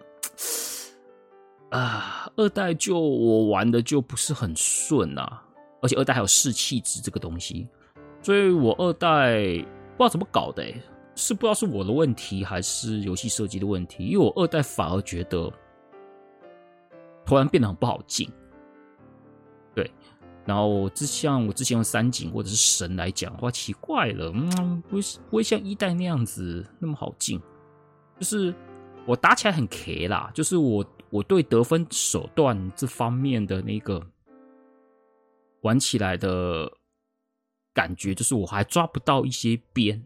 [1.70, 5.44] 啊，二代就我玩的就不是很顺啊。
[5.82, 7.68] 而且二代还有士气值这个东西，
[8.22, 9.38] 所以我二代
[9.96, 10.82] 不知道怎么搞的，欸，
[11.16, 14.06] 是不知道是我的问题还是游戏设计的问题。
[14.06, 15.52] 因为我二代反而觉得
[17.26, 18.30] 突然变得很不好进，
[19.76, 19.90] 对。
[20.46, 27.40] 然后之像我之前用三井或者是神来讲的话，奇怪了，嗯，不会不会像一代那样子那么好进，
[28.18, 28.56] 就是
[29.06, 34.02] 我打起来很 K 啦，就是我我对得分手段这方面的那个。
[35.68, 36.72] 玩起来的
[37.74, 40.02] 感觉就是我还抓不到一些边，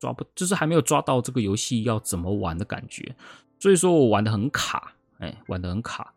[0.00, 3.14] 抓不就是还没有抓到这个游戏要怎么玩的感觉，
[3.60, 6.12] 所以说我玩的很卡，哎，玩的很卡，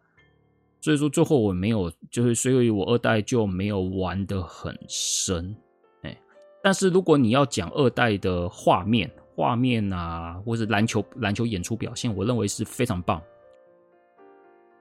[0.81, 5.55] 所以说最后我没有，就是所以我二代就没有玩的很深，
[6.01, 6.19] 哎，
[6.63, 13.21] 但是如果你要讲二代的画面，画面啊，或者篮球篮球演出表现，我认为是非常棒，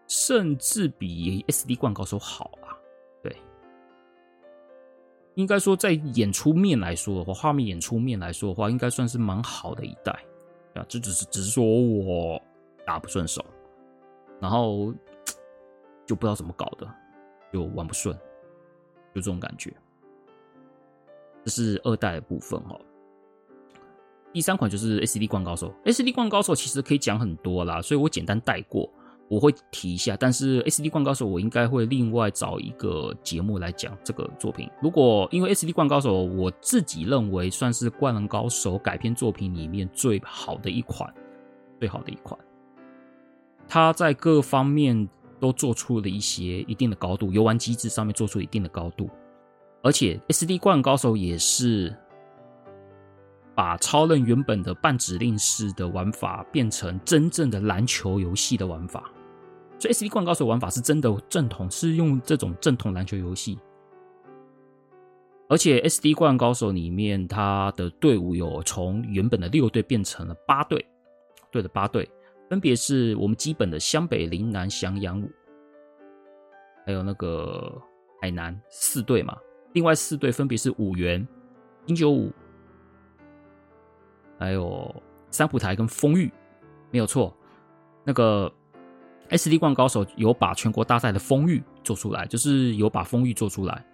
[0.08, 2.65] 甚至比 SD 灌高手好啊。
[5.36, 10.10] 应该说，在演出面来说的话，画面演出面来说的话，应该算是蛮好的一代
[10.74, 10.84] 啊。
[10.88, 12.42] 这只是只是说我
[12.86, 13.44] 打不顺手，
[14.40, 14.94] 然后
[16.06, 16.90] 就不知道怎么搞的，
[17.52, 18.16] 就玩不顺，
[19.14, 19.70] 就这种感觉。
[21.44, 22.74] 这是二代的部分哈。
[24.32, 28.90] 第三款就是 SD 灌高手，SD 灌高手其实可以讲很多啦，所以我简单带过。
[29.28, 34.70] 我会提一下，但是 SD 灌高手我应该会另外找一个节目来讲这个作品。
[34.80, 41.12] 如果因为 SD 灌高手，我自己认为算是灌篮高手改编作品里面最好的一款，
[41.80, 42.38] 最好的一款。
[43.66, 45.08] 它在各方面
[45.40, 49.10] 都做出了一些一定的高度，游玩机制上面做出一定的高度，
[49.82, 51.92] 而且 SD 灌高手也是
[53.56, 59.10] 把超任原本的半指令式的玩法变成真正的篮球游戏的玩法。
[59.78, 63.58] 所以 SD 灌高手玩法是真的正统，是用这种正统篮球游戏。
[65.48, 70.84] 而且 SD 灌高手里面，它的队伍有从原本的六队变成了八队，
[71.52, 72.10] 对的八队，
[72.48, 75.22] 分别是我们基本的湘北、陵南、翔阳，
[76.84, 77.80] 还有那个
[78.20, 79.36] 海南四队嘛。
[79.74, 81.24] 另外四队分别是五原、
[81.84, 82.32] 金九五，
[84.38, 84.92] 还有
[85.30, 86.32] 三浦台跟丰玉，
[86.90, 87.36] 没有错，
[88.04, 88.50] 那个。
[89.30, 93.84] SD 冠高手有把全国大赛的丰玉做出来，就是有把丰玉做出来，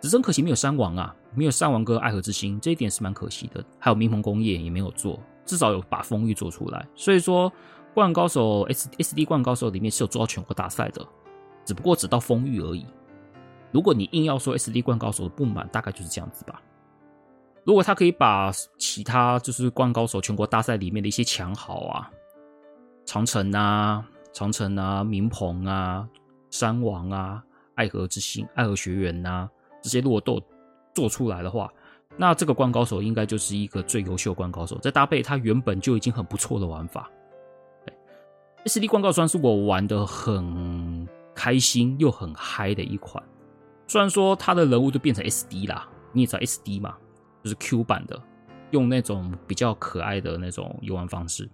[0.00, 3.64] 只是很可惜没有山王啊，没有山王哥爱河之心，这一点是蛮可惜的。
[3.78, 6.86] 还有明鹏工业也没有做，至少有把丰玉做出来。
[6.94, 7.50] 所以说，
[7.94, 11.06] 灌篮高手 S SD 冠高手里面是有做到全国大赛的，
[11.64, 12.84] 只不过只到丰玉而已。
[13.70, 16.60] 如果你硬要说 SD 冠高手的不满，大概就是这样子吧。
[17.64, 22.10] 如果他可以把其他就是灌篮高手全国大赛里面的一些强豪啊，
[23.06, 24.04] 长城啊。
[24.32, 26.08] 长城啊，明鹏啊，
[26.50, 27.42] 山王啊，
[27.74, 29.48] 爱河之心、爱河学园呐、
[29.82, 30.40] 这些如果都
[30.94, 31.70] 做出来的话，
[32.16, 34.76] 那这个灌高手应该就是一个最优秀的灌高手。
[34.78, 37.10] 再搭配他原本就已经很不错的玩法
[38.64, 43.22] ，SD 灌高算是我玩的很开心又很嗨的一款。
[43.86, 46.96] 虽然说他的人物都变成 SD 啦，你也知道 SD 嘛，
[47.42, 48.22] 就是 Q 版的，
[48.70, 51.48] 用那种比较可爱的那种游玩方式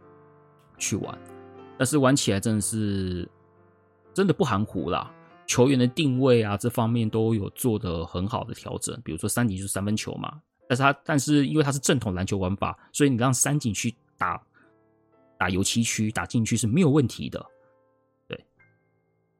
[0.76, 1.16] 去玩，
[1.78, 3.28] 但是玩起来真的是
[4.12, 5.14] 真的不含糊啦。
[5.46, 9.00] 球员的定位啊，这方面都有做的很好的调整。
[9.02, 10.38] 比如说三井就是三分球嘛，
[10.68, 14.38] 但是他但是因为他是正统篮球玩法，所以你让三井去打
[15.38, 17.42] 打油漆区、打禁区是没有问题的。
[18.28, 18.44] 对，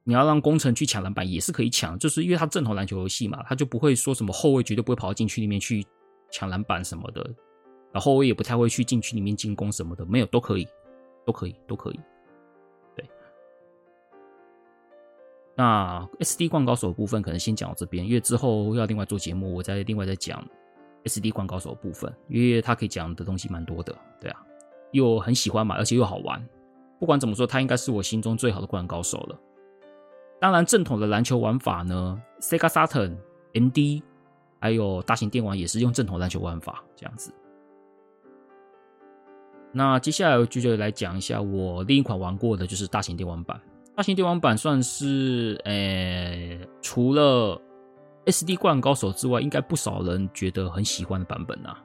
[0.03, 5.85] 你要让宫城去抢篮板也是可以抢，就是因为他正统篮球游戏嘛，他就不会说什么后卫绝对不会跑到禁区里面去
[6.31, 7.21] 抢篮板什么的，
[7.91, 10.67] 然后后卫也不太会去禁区里面进攻什么的，没有都可以，
[11.23, 11.99] 都可以，都可以。
[15.59, 20.41] 那 SD 灌高手的部分可能先讲到这边，因为之后要另外做节目，我再另外再讲
[21.03, 24.41] SD 灌高手部分，因为他可以讲的东西蛮多的，对啊，
[24.93, 26.41] 又很喜欢嘛，而且又好玩。
[26.97, 29.37] 不管怎么说，他应该是我心中最好的灌篮高手了。
[30.39, 33.17] 当然，正统的篮球玩法呢，Sega Saturn、
[33.51, 34.01] MD
[34.61, 37.33] 还有大型电玩也是用正统篮球玩法这样子。
[39.73, 43.59] 那接下来就就来讲一下我另一款玩过的，就是大型电玩版。
[43.99, 47.61] 大型电玩版算是，诶、欸，除了
[48.27, 51.83] SD 灌篮高手之外，应该不少人觉得很喜欢的版本、啊。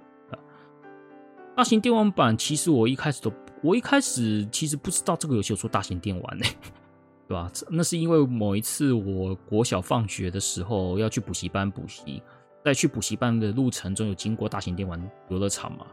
[1.57, 3.33] 大型电玩版其实我一开始都，
[3.65, 6.45] 我一开始其实不知道这个游戏有做大型电玩呢，
[7.27, 7.51] 对吧？
[7.69, 12.23] 那是因为某一次我国小放学的时候要去补习班补习，
[12.65, 15.85] 在去补习班的路程中有经过大型电玩游乐场嘛，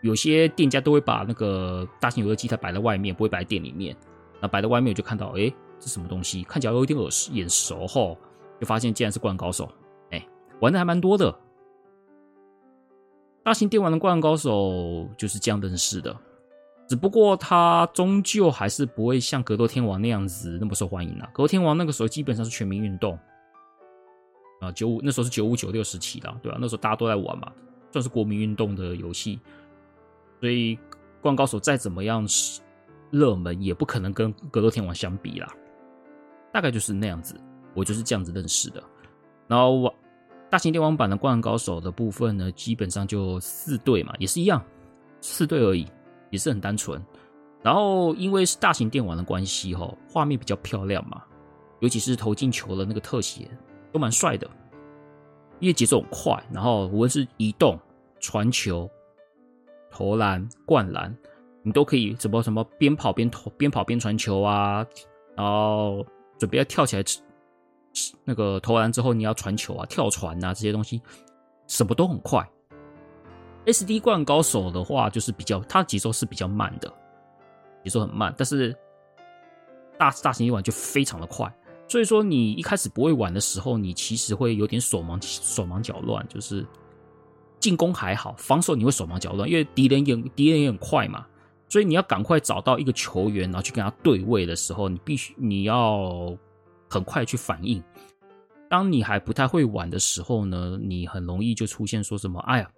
[0.00, 3.96] 有些店家都会把那个大型游乐机它摆在外面，不会摆在店里面。
[4.40, 6.42] 那摆在外面，我就看到，哎、欸，这什么东西？
[6.44, 8.16] 看起来有点耳眼熟吼，
[8.60, 9.70] 就发现竟然是灌篮高手，
[10.10, 10.28] 哎、欸，
[10.60, 11.34] 玩的还蛮多的。
[13.42, 16.14] 大型电玩的灌篮高手就是这样认识的，
[16.86, 21.30] 只不过它终究还是不会像格斗天王那样子那么受欢迎了、啊。
[21.32, 23.18] 格斗天王那个时候基本上是全民运动
[24.60, 27.50] 啊，九五那时候是九五九六时期的，对吧、那时候大家都在玩嘛，
[27.90, 29.40] 算是国民运动的游戏，
[30.38, 30.78] 所以
[31.22, 32.60] 灌篮高手再怎么样是
[33.10, 35.48] 热门也不可能跟格斗天王相比啦，
[36.52, 37.34] 大概就是那样子，
[37.74, 38.82] 我就是这样子认识的。
[39.48, 39.94] 然后我
[40.48, 44.64] 大型电玩版的灌篮高手的部分呢，基本上就四队嘛，也是一样，
[45.20, 45.86] 四队而已，
[46.30, 47.00] 也是很单纯。
[47.62, 51.22] 然后因为是大型电玩的关系哈，画面比较漂亮嘛，
[51.80, 53.48] 尤其是投进球的那个特写
[53.92, 54.48] 都蛮帅的，
[55.58, 57.78] 因为节奏很快，然后无论是移动、
[58.18, 58.88] 传球、
[59.90, 61.14] 投篮、灌篮。
[61.62, 64.86] 你都可以什么什么边跑边投边跑边传球啊，
[65.36, 66.04] 然后
[66.38, 67.20] 准备要跳起来吃，
[68.24, 71.00] 那个投篮之后你要传球啊、跳传啊这些东西，
[71.66, 72.48] 什么都很快。
[73.66, 76.88] SD 灌高手的话就是比较，他节奏是比较慢的，
[77.84, 78.74] 节奏很慢，但是
[79.98, 81.52] 大大型一玩就非常的快。
[81.86, 86.66] 所以说你一开始不会玩的时候，你其实会有点手忙手忙脚乱，就是
[87.58, 91.26] 进攻还好，防守你会手忙脚乱，因为敌人也敌人也很快嘛。
[91.70, 96.36] 所以你要赶快找到一个球员，然后去跟他对位的时候，你必须你要
[96.90, 97.82] 很快去反应。
[98.68, 102.70] 当你还不太会玩的时候呢，你很容易就出现说什么：“哎呀，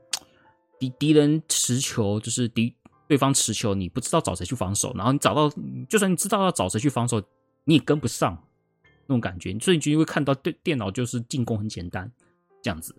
[0.79, 2.75] 敌敌人持球，就是敌
[3.09, 4.93] 对方持球，你不知道找谁去防守。
[4.95, 5.51] 然后你找到，
[5.89, 7.21] 就算你知道要找谁去防守，
[7.65, 8.39] 你也跟不上
[9.07, 9.59] 那种感觉。
[9.59, 12.11] 所以你就会看到对电脑就是进攻很简单
[12.63, 12.95] 这样子，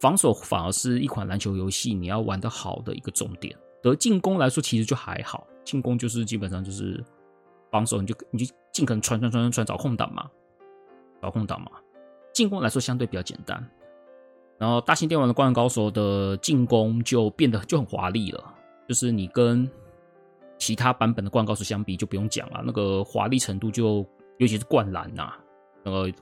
[0.00, 5.46] 防守反而是一款篮球游戏你要玩得好的一个重点。”得进攻来说，其实就还好。
[5.64, 7.02] 进攻就是基本上就是
[7.70, 10.28] 防守，你就你就尽可能传传传传传找空档嘛，
[11.22, 11.70] 找空档嘛。
[12.32, 13.64] 进攻来说相对比较简单。
[14.58, 18.54] 然后大型电玩的灌篮高手的进攻就变得就很华丽了，
[18.88, 19.68] 就是你跟
[20.58, 24.04] 其他版本的灌篮高手相比，就不用讲了，那个华丽程度就
[24.38, 25.32] 尤其是灌篮呐，
[25.84, 26.12] 那个。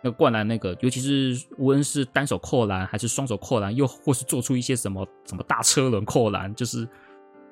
[0.00, 6.88] 那灌篮，那个尤其是无论是单手扣篮还是双手扣篮，又或是做出一些什么什么大车轮扣篮，就是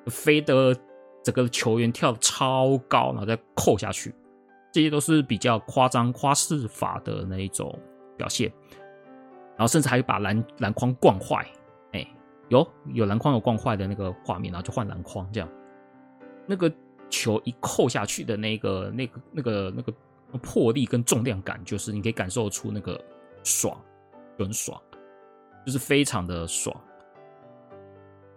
[0.05, 0.73] 飞的
[1.21, 4.15] 整个球员跳得超高，然后再扣下去，
[4.71, 7.77] 这些都是比较夸张夸饰法的那一种
[8.15, 8.49] 表现。
[9.57, 11.45] 然后甚至还有把篮篮筐灌坏，
[11.91, 12.07] 哎、
[12.47, 15.49] 有有篮筐有灌坏的那个画面，然后就换篮筐这样。
[16.45, 16.71] 那个
[17.09, 19.93] 球一扣下去的那个那个那个那个。
[20.41, 22.99] 魄力跟重量感，就是你可以感受出那个
[23.43, 23.79] 爽，
[24.37, 24.79] 很爽，
[25.65, 26.75] 就是非常的爽，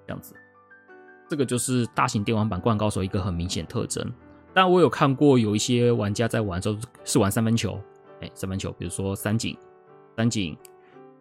[0.06, 0.34] 这样子。
[1.28, 4.12] 这个就是大型电玩版《灌高手》一个很明显特征。
[4.52, 7.80] 但我有看过有一些玩家在玩的时候是玩三分球，
[8.20, 9.56] 哎、三分球，比如说三井、
[10.16, 10.56] 三井、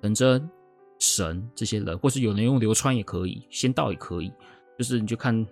[0.02, 0.50] 藤真、
[0.98, 4.34] 神这些人，或是有人用流川也可以，仙道也可以，
[4.80, 5.46] 就是你就看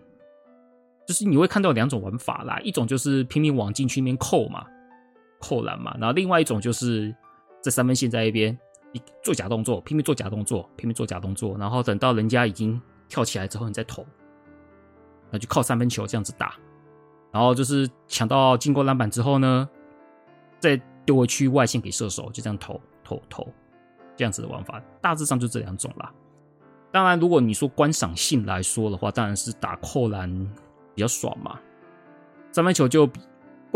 [1.06, 4.66] 就是你会看到两种玩法啦，一种就是拼命往禁区里面扣嘛，
[5.40, 7.16] 扣篮嘛，然后另外一种就是
[7.62, 8.58] 在三分线在一边，
[8.92, 14.06] 你做假动作，拼命做假动作，拼命做假动作，然后等到人家已经跳起来之后，你再投，
[15.32, 16.56] 那就靠三分球这样子打，
[17.32, 19.70] 然后就是抢到进攻篮板之后呢，
[20.60, 20.76] 再
[21.06, 23.48] 丢回去外线给射手，就这样投投投，
[24.16, 26.12] 这样子的玩法，大致上就这两种啦。
[26.92, 30.50] 当然，如果你说观赏性来说的话，当然是打扣篮。
[30.96, 31.60] 比较爽嘛，
[32.52, 33.20] 三分球就比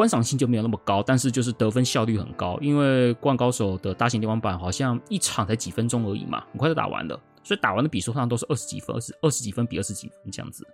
[0.01, 10.65] 观赏性就没有那么高，但是就是得分效率很高，因为灌篮高手的大型电玩版好像一场才几分钟而已嘛，很快就打完了，所以打完的比数上都是二十几分，二十二十几分比二十几分这样子，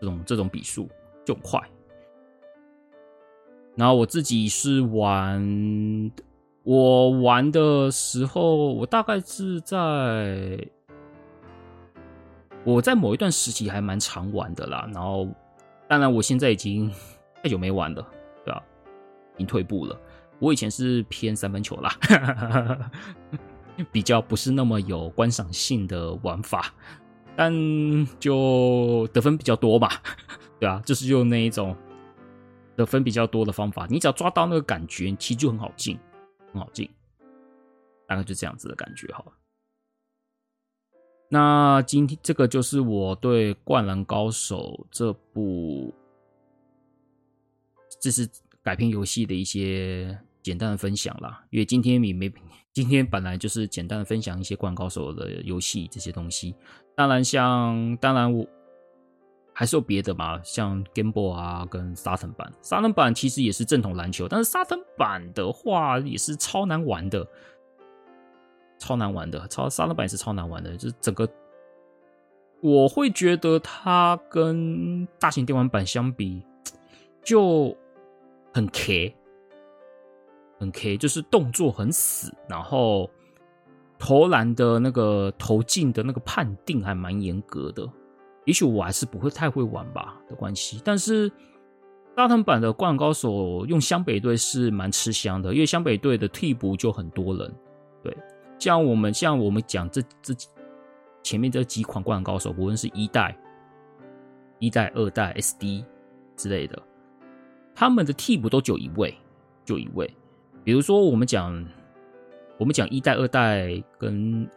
[0.00, 0.88] 这种这种比数
[1.24, 1.60] 就很快。
[3.76, 6.10] 然后我自己是玩，
[6.64, 10.58] 我玩的时候，我大概是在。
[12.64, 15.28] 我在某一段时期还蛮常玩的啦，然后
[15.86, 16.90] 当然我现在已经
[17.40, 18.04] 太久没玩了？
[19.36, 19.98] 已经退步了。
[20.38, 21.98] 我以前是偏三分球啦，
[23.90, 26.74] 比较不是那么有观赏性的玩法，
[27.34, 27.50] 但
[28.18, 29.88] 就得分比较多嘛，
[30.60, 31.74] 对啊，就是用那一种
[32.76, 35.98] 得分比较多的方法，你只要抓到那个感觉，其实就很好进，
[36.52, 36.90] 很好进，
[38.06, 39.24] 大概就这样子的感觉哈。
[41.28, 45.92] 那今天这个就是我对《灌篮高手》这部，
[48.00, 48.28] 这是
[48.66, 51.44] 改编游戏的一些简单的分享啦。
[51.50, 52.28] 因为今天也没，
[52.72, 56.52] 今天本来就是简单的分享一些《灌篮高手》的游戏这些东西。
[56.96, 58.44] 当然像，像当然我
[59.52, 62.52] 还是有别的嘛，像 Game Boy 啊，跟沙腾版。
[62.60, 67.24] 沙腾版其实也是正统篮球，但是沙腾版的话也是超难玩的。
[68.80, 71.26] 超难玩的，超沙腾版也是超难玩的，就是整个
[72.60, 76.42] 我会觉得它跟大型电玩版相比
[77.24, 77.74] 就
[78.56, 79.14] 很 K，
[80.58, 83.10] 很 K，就是动作很死，然后
[83.98, 87.86] 投篮的那个投进的那个判定还蛮严格的。
[88.46, 91.30] 也许我还是不会太会玩吧的关系，但是
[92.16, 97.54] 沙腾版的灌篮高手用湘北队是蛮吃香的，因为湘北队的替补就很多人，
[98.02, 98.16] 对。
[98.58, 100.48] 像我们像我们讲这这几
[101.22, 103.36] 前面这几款灌篮高手，无论是一代、
[104.60, 105.84] 一代、二代、SD
[106.38, 106.82] 之类的，
[107.76, 109.14] 他们的替补都只有一位，
[109.64, 110.10] 就一位。
[110.64, 111.52] 比如说我们讲
[112.58, 114.48] 我们讲一代、二代跟，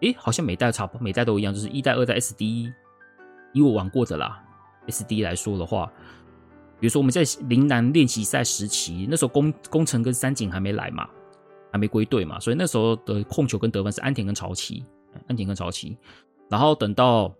[0.00, 2.72] 诶，好像每代差不多，每代都一样，就是一代、二代 SD。
[3.52, 4.42] 以我玩过的啦
[4.86, 5.92] ，SD 来说的话，
[6.78, 11.08] 比如说我们在陵南练习赛时期，那时候宫宫城跟三井还没来嘛。
[11.72, 14.84] 还没归队嘛，所以那时候的控球跟得分是安田跟潮崎，
[15.28, 15.96] 安田跟潮崎。
[16.48, 17.32] 然后等到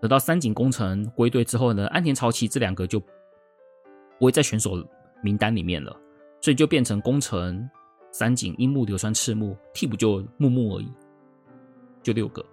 [0.00, 3.02] 等到三井工程归队之后呢，安田潮崎这两个就
[4.18, 4.82] 不会在选手
[5.22, 5.94] 名单里面了，
[6.40, 7.68] 所以就变成宫城、
[8.12, 10.92] 三井、樱木、流川、赤木，替补就木木而已，
[12.02, 12.44] 就六个。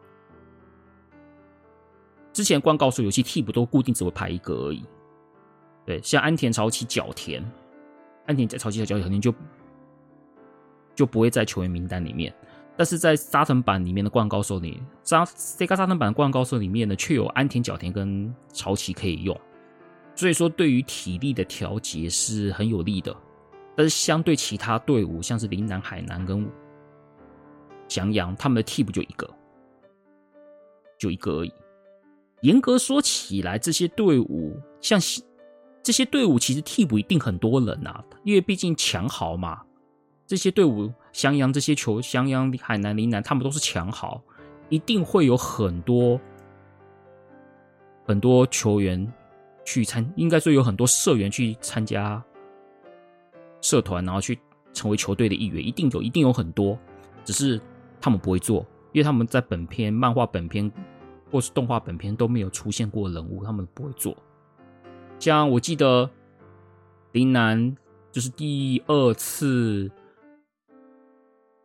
[2.31, 4.83] 之前灌篮高手游戏替补都固定只会排一个而已，
[5.85, 7.43] 对，像安田潮崎、角田，
[8.25, 9.33] 安田在潮崎和角田肯定就。
[10.95, 12.33] 就不会在球员名单里面，
[12.77, 19.37] 但是在沙腾版里面的灌高手里，沙 Sega 沙腾版灌高手里面呢，却有安田、角田跟潮崎可以用，
[20.15, 23.15] 所以说对于体力的调节是很有利的。
[23.75, 26.49] 但是相对其他队伍，像是陵南、海南跟
[27.89, 29.29] 翔阳，他们的替补就一个，
[30.97, 31.53] 就一个而已。
[32.41, 34.99] 严格说起来，这些队伍像
[35.83, 39.61] 这些队伍其实替补一定很多人啊，因为毕竟强豪嘛。
[40.25, 44.19] 这些队伍，翔阳这些球，翔阳、海南、陵南，他们都是强豪，
[44.69, 46.19] 一定会有很多
[48.05, 49.11] 很多球员
[49.65, 52.23] 去参，应该说有很多社员去参加
[53.59, 54.39] 社团，然后去
[54.71, 56.79] 成为球队的一员，一定有，一定有很多，
[57.25, 57.59] 只是
[57.99, 60.71] 他们不会做，因为他们在本片、漫画本片
[61.29, 64.15] 或是动画本片都没有出现过人物，他们不会做。
[65.19, 66.09] 像我记得
[67.11, 67.75] 林南
[68.11, 69.91] 就是第二次。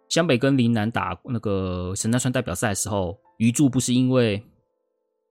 [0.09, 4.45] 湘北跟林南打那个神奈川代表赛的时候，鱼柱不是因为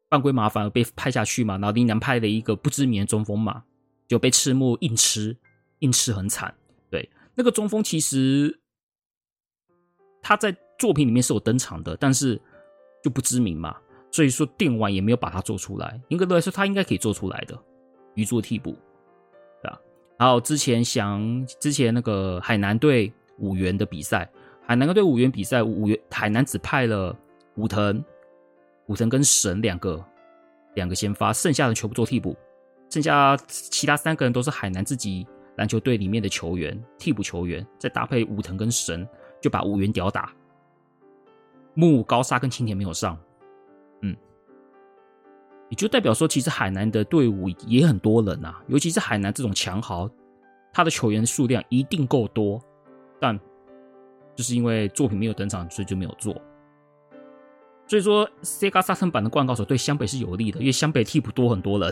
[0.10, 1.56] 犯规麻烦被派下去嘛？
[1.56, 3.64] 然后林南派了一个不知名的中锋嘛，
[4.08, 5.36] 就被赤木硬吃，
[5.80, 6.54] 硬吃很惨。
[6.90, 8.60] 对，那个中锋其实
[10.22, 12.42] 他在作品里面是有登场的，但是
[13.04, 13.76] 就不知名嘛，
[14.12, 16.02] 所以说电玩也没有把他做出来。
[16.08, 17.58] 严格来说，他应该可以做出来的，
[18.16, 18.72] 鱼做替补，
[19.62, 19.80] 对吧？
[20.18, 24.30] 然后之前想之前那个海南队五元的比赛。
[24.66, 27.18] 海南队五元比赛，五元海南只派了
[27.56, 28.04] 武藤、
[28.90, 30.04] 武藤跟神两个
[30.74, 32.36] 两个先发，剩下的全部做替补，
[32.90, 35.28] 剩下其他三个人都是海南自己
[35.58, 39.08] 篮球队里面的球员，替补球员，再搭配武藤跟神，
[39.40, 40.34] 就把五元屌打。
[41.76, 43.16] 木高沙跟青田没有上，
[44.02, 44.16] 嗯，
[45.70, 50.10] 也就代表说，其实海南的队伍也很多人啊，尤其是海南这种强豪，
[50.74, 52.60] 他的球员数量一定够多，
[53.20, 53.40] 但
[54.36, 56.36] 就是因为作品没有登场，所以就没有做。
[57.90, 61.92] 所以说，Sega Saturn 版的灌高手对湘北是有利的，因为湘北替补多很多人，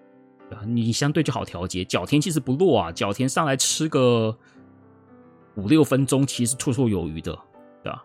[0.64, 1.84] 你相对就好调节。
[1.84, 4.34] 角田其实不弱啊，角田上来吃个
[5.56, 7.38] 五六分钟，其实绰绰有余的，
[7.82, 8.02] 对吧？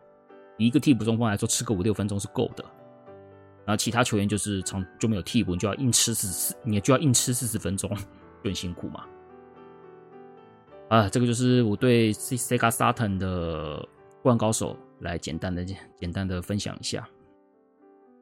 [0.57, 2.65] 一个替补中锋来说，吃个五六分钟是够的。
[3.63, 7.89] 然后其他球员就是长就没有替补，你就要硬吃四十，你就要硬吃四十分钟，
[8.43, 9.05] 就很辛苦嘛。
[10.89, 13.87] 啊，这个就是我对 Sega Saturn 的
[14.21, 15.63] 灌高手来简单的
[15.95, 17.07] 简单的分享一下。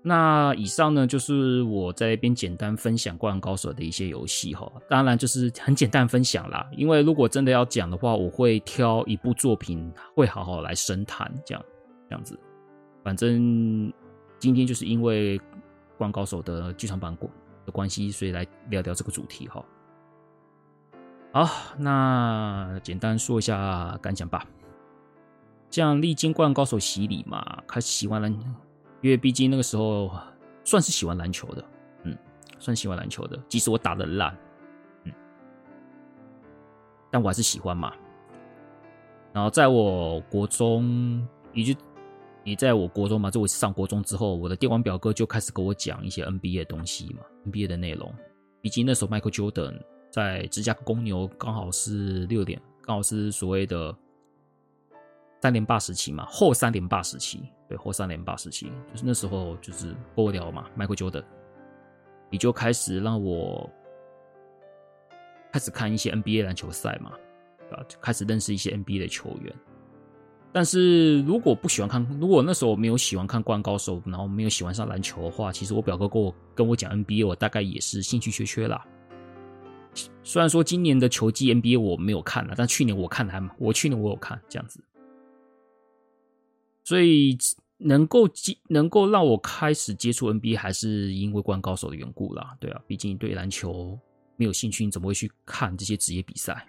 [0.01, 4.71] 那以上呢，就是我在一边简单分享《灌篮高手》的一些游戏哈。
[4.89, 11.65] 当然就是很简单分享啦，因为如果真的要讲的话，我会挑一部作品，会好好来深谈，这样
[12.07, 12.39] 这样子。
[13.03, 13.91] 反正
[14.37, 15.37] 今天就是因为
[15.97, 17.13] 《灌篮高手》的剧场版
[17.65, 19.63] 的关系，所以来聊聊这个主题哈。
[21.33, 24.45] 好，那简单说一下感想吧。
[25.69, 28.29] 像历经《灌篮高手》洗礼嘛，开始喜欢了。
[29.01, 30.11] 因为毕竟那个时候
[30.63, 31.63] 算是喜欢篮球的，
[32.03, 32.17] 嗯，
[32.59, 34.37] 算喜欢篮球的，即使我打的烂，
[35.03, 35.13] 嗯，
[37.09, 37.93] 但我还是喜欢嘛。
[39.31, 41.79] 然后在我国中，也就
[42.43, 48.13] 也在我国中嘛，就我上国中之后，我的电玩表哥就开始跟我讲一些 NBA 的东西嘛，NBA 的内容。
[48.61, 49.79] 毕竟那时候 Michael Jordan
[50.11, 53.95] 在芝加哥公牛刚好是六点，刚好是所谓的
[55.41, 57.41] 三连霸时期嘛，后三连霸时期。
[57.67, 61.23] 对，后三连霸时期，就是那时候就是波聊嘛，Michael Jordan，
[62.31, 63.69] 你就开始让我
[65.51, 67.11] 开始看一些 NBA 篮球赛嘛，
[67.71, 69.55] 啊，就开始认识一些 NBA 的球员。
[70.51, 78.83] 但是如果不喜欢看，如果那时候我没有喜欢看灌高手，然后没有喜欢上篮球的话，其实我表哥跟我跟我讲 NBA，我大概也是兴趣缺缺啦。
[80.23, 84.83] 虽然说今年的球季 NBA 我没有看了，但去年我看的还，我去年我有看这样子。
[86.89, 87.37] 所以
[87.77, 92.57] 能够接能够让我开始接触 NBA，还是因为《灌高手》的缘故啦。
[92.59, 93.95] 对啊，毕竟对篮球
[94.37, 96.67] 没有兴趣，你怎么会去看这些职业比赛？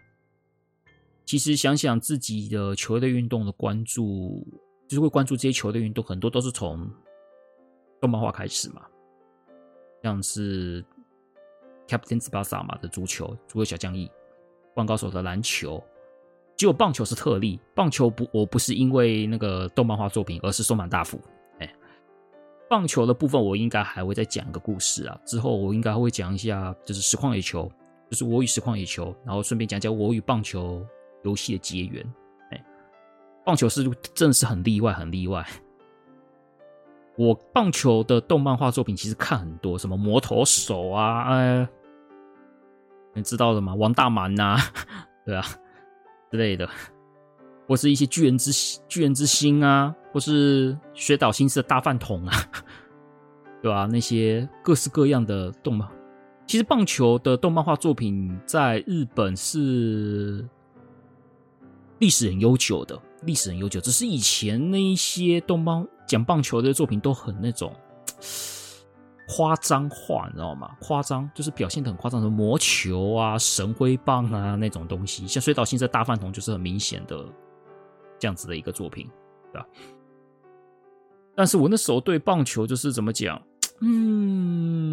[1.24, 4.46] 其实想想自己的球类运动的关注，
[4.86, 6.86] 就是会关注这些球类运动，很多都是从
[7.98, 8.82] 动漫画开始嘛，
[10.02, 10.84] 像是
[11.88, 14.06] Captain Tsubasa 嘛的足球，足球小将一，
[14.74, 15.82] 《灌高手》的篮球。
[16.60, 21.18] 只有棒球是特例，棒球不，我不是因为那个动漫画作品，而是松坂大辅。
[21.58, 21.74] 哎，
[22.68, 25.18] 棒球的部分我应该还会再讲一个故事啊。
[25.24, 27.66] 之后我应该会讲一下，就是实况野球，
[28.10, 30.86] 就是我与实况野球，然后顺便讲讲我与棒球
[31.24, 32.06] 游戏的结缘。
[32.50, 32.62] 哎，
[33.42, 33.82] 棒球是
[34.14, 35.42] 真的是很例外，很例外。
[37.16, 41.66] 我棒球的动漫画作品其实看很多，什么魔头手啊，哎，
[43.14, 43.74] 你知道的吗？
[43.74, 44.58] 王大满呐、
[45.24, 45.42] 对啊。
[46.30, 46.68] 之类的，
[47.66, 48.52] 或是一些巨人之
[48.88, 52.34] 巨人之星啊，或是雪岛新司的大饭桶啊，
[53.62, 55.88] 对吧、那些各式各样的动漫，
[56.46, 60.48] 其实棒球的动漫画作品在日本是
[61.98, 63.80] 历史很悠久的，历史很悠久。
[63.80, 67.74] 只是以前那一些动漫讲棒球的作品都很那种。
[69.32, 70.76] 夸张化，你知道吗？
[70.80, 77.24] 夸张就是表现得很夸张，的魔球啊、神挥棒啊那种东西，像水岛新司大饭桶就是很明显的
[78.18, 79.08] 这样子的一个作品，
[79.52, 79.66] 对吧？
[81.36, 83.40] 但是我那时候对棒球就是怎么讲？
[83.82, 84.90] 嗯，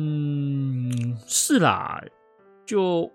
[1.26, 2.00] 是啦，
[2.64, 3.12] 就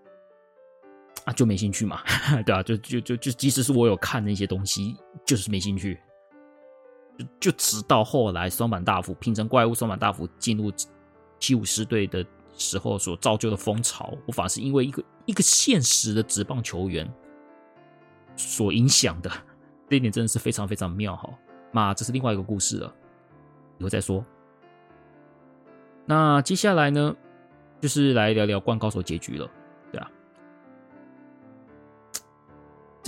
[1.24, 2.00] 啊就没兴趣嘛，
[2.44, 6.00] 对啊，就就就就即使是我有看那些东西，就是没兴趣。
[7.18, 10.72] 就就直到后来松坂大辅平成怪物，松坂大辅进入。
[11.42, 12.24] 七武士队的
[12.56, 17.12] 时候所造就的风潮，无法是因为一个一个现实的职棒球员
[18.36, 19.28] 所影响的，
[19.88, 21.28] 这一点真的是非常非常妙哈。
[21.72, 22.94] 那这是另外一个故事了，
[23.78, 24.24] 以后再说。
[26.06, 27.16] 那接下来呢，
[27.80, 29.50] 就是来聊聊《灌高手》结局了。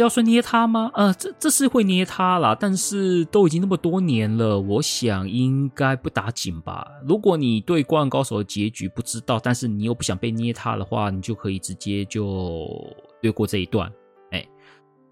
[0.03, 0.90] 要算捏他吗？
[0.95, 6.84] 呃，这这是会捏他啦，但是都已经那么多年了，我想应该不打紧吧。
[7.07, 12.68] 如果你对《灌篮高手》的结局不知道，但是你又不想被捏他的话，你就可以直接就
[13.20, 13.88] 略过这一段。
[14.32, 14.45] 哎，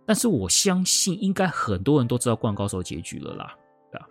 [0.05, 3.55] 但是我相信应该很多人都知道《灌篮高手》结局了啦，
[3.93, 4.07] 对吧？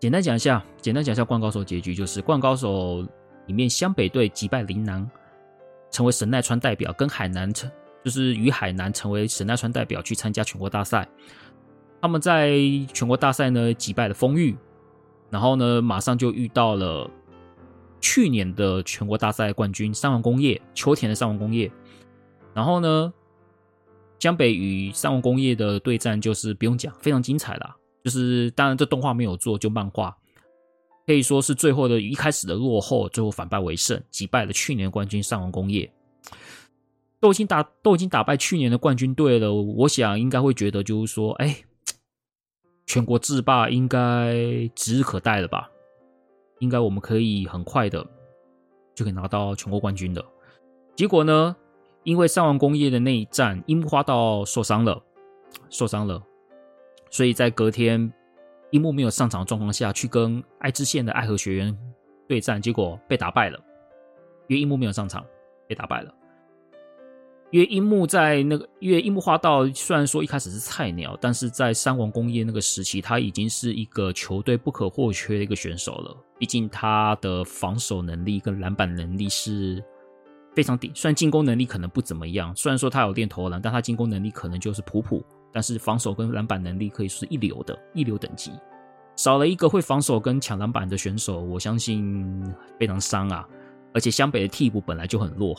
[0.00, 3.02] 简单讲一下，简单讲一下《灌篮高手》结局，就是《灌篮高手》
[3.46, 5.06] 里面湘北队击败陵南，
[5.90, 7.70] 成为神奈川代表，跟海南成
[8.04, 11.08] 就是于海南成为神奈川代表去参加全国大赛。
[12.00, 12.58] 他们在
[12.92, 14.56] 全国大赛呢击败了丰玉，
[15.30, 17.08] 然后呢马上就遇到了
[18.00, 21.70] 去年的全国大赛冠军三王工业，秋田的三王工业。
[22.54, 23.12] 然后呢，
[24.18, 27.76] 江北与三王工业的对战就是不用讲，非常精彩啦。
[28.04, 30.14] 就是当然这动画没有做，就漫画，
[31.06, 35.90] 可以说是最后的一开始的落后，最后反败为胜，击败了去年冠军三王工业。
[37.22, 41.56] 都已经打都已经打败去年的冠军队了，我想应该会觉得就是说，哎。
[42.84, 44.34] 全国制霸应该
[44.74, 45.70] 指日可待了吧？
[46.58, 48.04] 应该我们可以很快的
[48.92, 50.22] 就可以拿到全国冠军的。
[50.96, 51.56] 结果呢？
[52.02, 55.00] 因为上完工业的那一战，樱木花道受伤了，
[55.70, 56.20] 受伤了，
[57.08, 58.12] 所以在隔天
[58.72, 61.78] 樱木没有上场的状况下去跟爱知县的爱河学园
[62.26, 63.58] 对战，结果被打败了。
[64.48, 65.24] 因为樱木没有上场，
[65.68, 66.12] 被打败了。
[67.52, 76.16] 因为樱木在那个，因为樱木花道虽然说一开始是菜鸟，但是在三王工业那个时期，他已经是一个球队不可或缺的一个选手了。
[76.38, 79.84] 毕竟他的防守能力跟篮板能力是
[80.54, 85.22] 非常顶，虽然进攻能力可能不怎么样，虽然说他有练投篮，但他进攻能力可能就是普普，
[85.52, 88.50] 但是防守跟篮板能力可以说是一流的，一流等级。
[89.14, 92.42] 少了一个会防守跟抢篮板的选手，我相信
[92.80, 93.46] 非常伤啊。
[93.92, 95.54] 而且湘北的替补本来就很弱。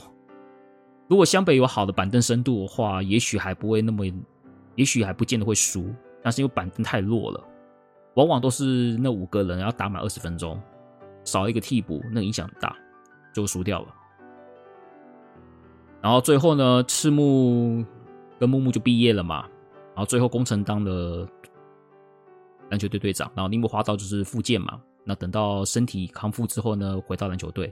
[1.08, 4.06] 如果湘北有好的板凳深度的话，也许还不会那么，
[4.76, 5.94] 也许还不见得会输。
[6.22, 7.44] 但是因为板凳太弱了，
[8.14, 10.60] 往往都是那五个人要打满二十分钟，
[11.26, 12.76] 少一个替补，那个影响很大，
[13.34, 13.94] 就输掉了。
[16.02, 17.86] 然后最后呢，赤木
[18.40, 19.46] 跟木木就毕业了嘛。
[19.96, 21.28] 然后最后宫城当了
[22.70, 24.82] 篮球队队长，然后樱木花道就是复健嘛。
[25.04, 27.72] 那等到身体康复之后呢，回到篮球队，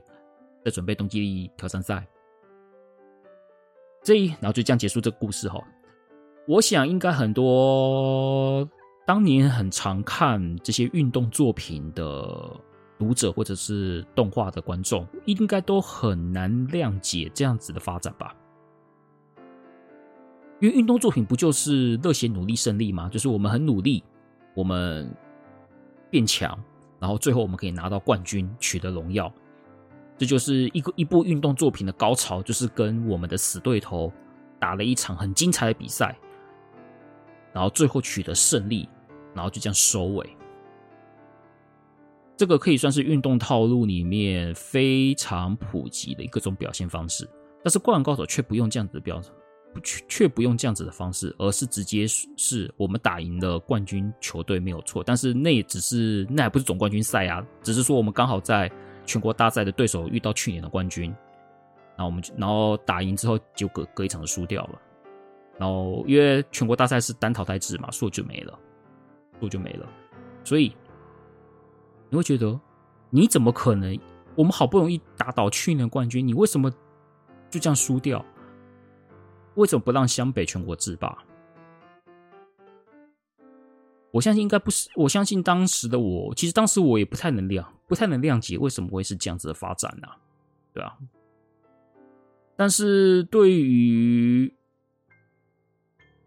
[0.63, 2.05] 再准备冬季挑战赛。
[4.03, 5.61] 这，然后就这样结束这个故事哈。
[6.47, 8.67] 我想应该很多
[9.05, 12.59] 当年很常看这些运动作品的
[12.97, 18.35] 读者或者是动画的观众，应该都很难谅解这样子的发展吧？
[20.59, 23.09] 因为运动作品不就是热血努力胜利吗？
[23.09, 24.03] 就是我们很努力，
[24.53, 25.11] 我们
[26.09, 26.57] 变强，
[26.99, 29.31] 然后最后我们可以拿到冠军，取得荣耀。
[30.21, 34.13] 这就是一个一部运动作品的高潮，就是跟我们的死对头
[34.59, 36.15] 打了一场很精彩的比赛，
[37.51, 38.87] 然后最后取得胜利，
[39.33, 40.37] 然后就这样收尾。
[42.37, 47.27] 这个可以算是运动套路里面非常普及的一个种表现方式，
[47.63, 49.19] 但是《灌篮高手》却不用这样子的表，
[49.81, 52.05] 却却不用这样子的方式，而是直接
[52.37, 58.71] 是我们打赢了冠军球队没有错，但是那也只是那还不是总冠军赛啊，只是说我们刚好在。
[59.05, 61.05] 全国大赛的对手遇到去年的冠军，
[61.95, 64.81] 然后我们就然后打赢之后就隔隔一场输掉了，
[65.57, 68.57] 然后因为全国大赛是单淘汰制嘛，输就没了，
[69.39, 69.87] 输就没了，
[70.43, 70.75] 所以
[72.09, 72.59] 你会觉得
[73.09, 73.97] 你怎么可能？
[74.35, 76.71] 我们好不容易打倒去年冠军，你为什么
[77.49, 78.25] 就这样输掉？
[79.55, 81.17] 为什么不让湘北全国制霸？
[84.11, 90.07] 我相信应该不是，我相信当时的我，其实当时我也不太能谅，不太能谅解为什么会是这样子的发展呢？
[90.73, 90.97] 对啊。
[92.57, 94.53] 但是对于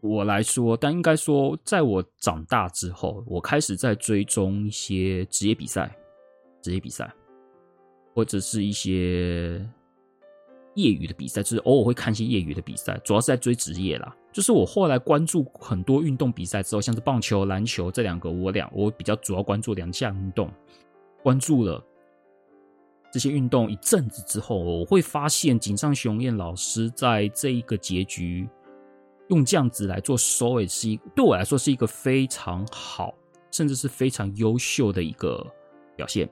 [0.01, 5.95] 我来说，但应该说，在我长大之后，我开始在追踪一些职业比赛，
[6.61, 7.13] 职业比赛，
[8.15, 9.65] 或者是一些
[10.75, 14.15] 业余的比赛，就是偶尔会看一些业余的比赛，主要是在追职业啦。
[14.33, 20.51] 就是我后来关注很多运动比赛之后，像是棒球、篮球这两个，我两我比较主要关注两项运动。
[21.23, 21.83] 关注了
[23.13, 28.49] 这些运动一阵子之后，我会发现井上雄彦老师在这一个结局
[29.29, 33.15] 用这样子来做收尾，是一对我来说是一个非常好，
[33.53, 35.47] 甚至是非常优秀的一个
[35.97, 36.29] 表现。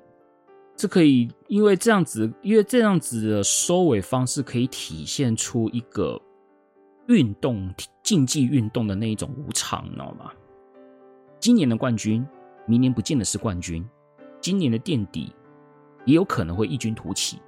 [0.77, 6.21] 这可以因为这样子，因为这样子的收尾方式可以体现出一个。
[7.09, 7.69] 运动
[8.05, 10.31] 竞技运动的那一种无常，你知道吗？
[11.41, 12.25] 今年的冠军，
[12.65, 13.83] 明年不见得是冠军；
[14.41, 15.35] 今年的垫底，
[16.05, 17.41] 也有可能会异军突起。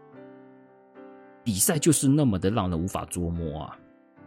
[1.44, 3.78] 比赛就是那么的让人无法捉摸啊！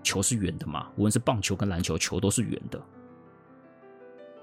[0.02, 2.82] 球是圆的嘛，无论是棒球跟篮球，球都是圆的。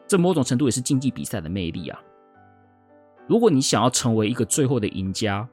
[0.07, 1.99] 这某种程度也是竞技比赛的魅力啊！
[3.27, 5.49] 如果你想要成为一个最后的赢家，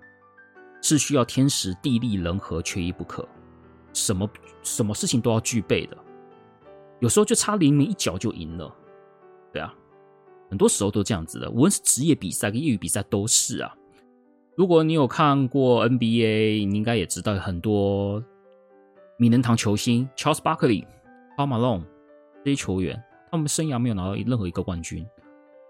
[0.82, 3.28] 是需要天时地利人和缺一不可。
[3.94, 4.30] 什么
[4.64, 5.98] 什么事情都要具备的，
[7.00, 8.74] 有时候就差临门一脚就赢了，
[9.52, 9.74] 对啊，
[10.50, 11.50] 很多时候都这样子的。
[11.52, 13.76] 无论是职业比赛跟业余比赛都是啊。
[14.56, 18.24] 如果你有看过 NBA，你应该也知道很多
[19.18, 20.86] 名人堂球星 Charles Barkley、
[21.38, 21.84] Karl Malone
[22.44, 25.06] 这些球员，他们生涯没有拿到任何一个冠军。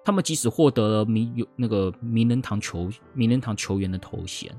[0.04, 4.52] 他们即使获得了名有那个名人堂球名人堂球员的头衔，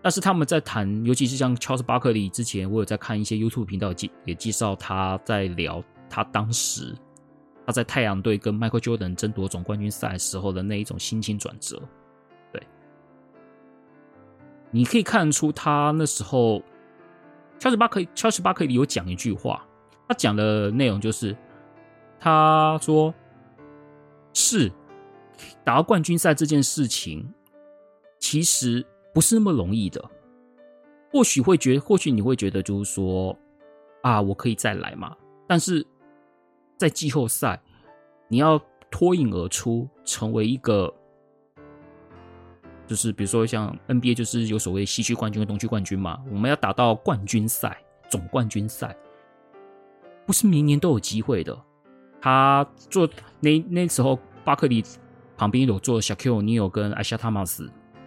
[0.00, 6.96] 但是他们在谈，尤其是像 Charles Barkley 之前，我有在看一些 YouTube 频道介也介绍他在聊他当时
[7.66, 11.82] 他在太阳队跟 Michael Jordan 争夺总冠军赛时候的那一种心情转折。
[12.50, 12.62] 对，
[14.70, 16.62] 你可以看出他那时候
[17.58, 19.66] Charles Barkley Charles Barkley 有讲一句话，
[20.08, 21.36] 他讲的内容就是
[22.18, 23.14] 他说。
[24.38, 24.70] 是
[25.64, 27.28] 打到冠军赛这件事情，
[28.20, 30.02] 其实不是那么容易的。
[31.10, 33.36] 或许会觉，或许你会觉得，就是说，
[34.02, 35.16] 啊，我可以再来嘛。
[35.48, 35.84] 但是
[36.76, 37.60] 在季后赛，
[38.28, 38.62] 你要
[38.92, 40.94] 脱颖而出，成为一个，
[42.86, 46.22] 就是比如说像 NBA，就是有所谓西区冠军和东区冠军嘛。
[46.30, 48.96] 我们要打到冠军赛、总冠军赛，
[50.24, 51.58] 不是明年都有机会的。
[52.20, 53.08] 他做
[53.40, 54.18] 那那时候，
[54.48, 54.82] 巴克利
[55.36, 57.58] 旁边有坐小 Q 尼尔跟 Isiah Thomas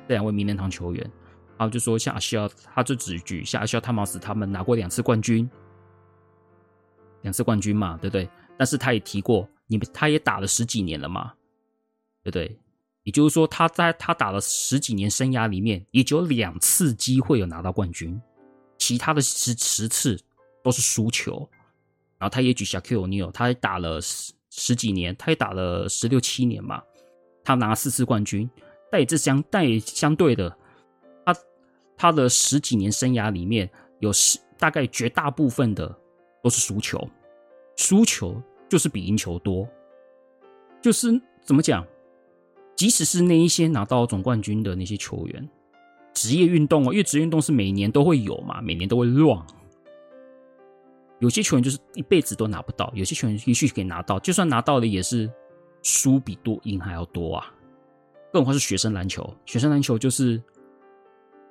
[0.07, 1.11] 这两位名人堂球员，
[1.55, 5.47] 然后就说像阿肖他就只举像 Isiah Thomas 他们拿过两次冠军，
[7.21, 8.27] 两次冠军嘛，对不对？
[8.57, 11.31] 但是他也提过，你们他也打了十几年了嘛，
[12.23, 12.59] 对不对？
[13.03, 18.19] 也就是说，他在他打了十几年生涯里面，也只有两次机会有拿到冠军，
[18.79, 20.19] 其他的十十次
[20.63, 21.47] 都是输球。
[22.17, 24.01] 然后他也举 Shaquille O'Neal，他也打了
[24.51, 26.83] 十几年，他也打了十六七年嘛，
[27.43, 28.47] 他拿四次冠军。
[28.91, 30.53] 但也这相但也相对的，
[31.25, 31.35] 他
[31.97, 33.67] 他的十几年生涯里面
[33.99, 35.87] 有十大概绝大部分的
[36.43, 37.09] 都是输球，
[37.77, 38.39] 输球
[38.69, 39.65] 就是比赢球多。
[40.81, 41.87] 就是怎么讲？
[42.75, 45.49] 即使是那一些拿到总冠军的那些球员，
[46.13, 49.39] 职业运动哦，因为职业运动是每年都会有嘛，每年都会乱。
[51.21, 55.31] 有些球员就是一辈子都拿不到，有些球员也许可以拿到，就算拿到了也是
[55.83, 57.53] 输比多赢还要多啊！
[58.33, 60.41] 更何况是学生篮球，学生篮球就是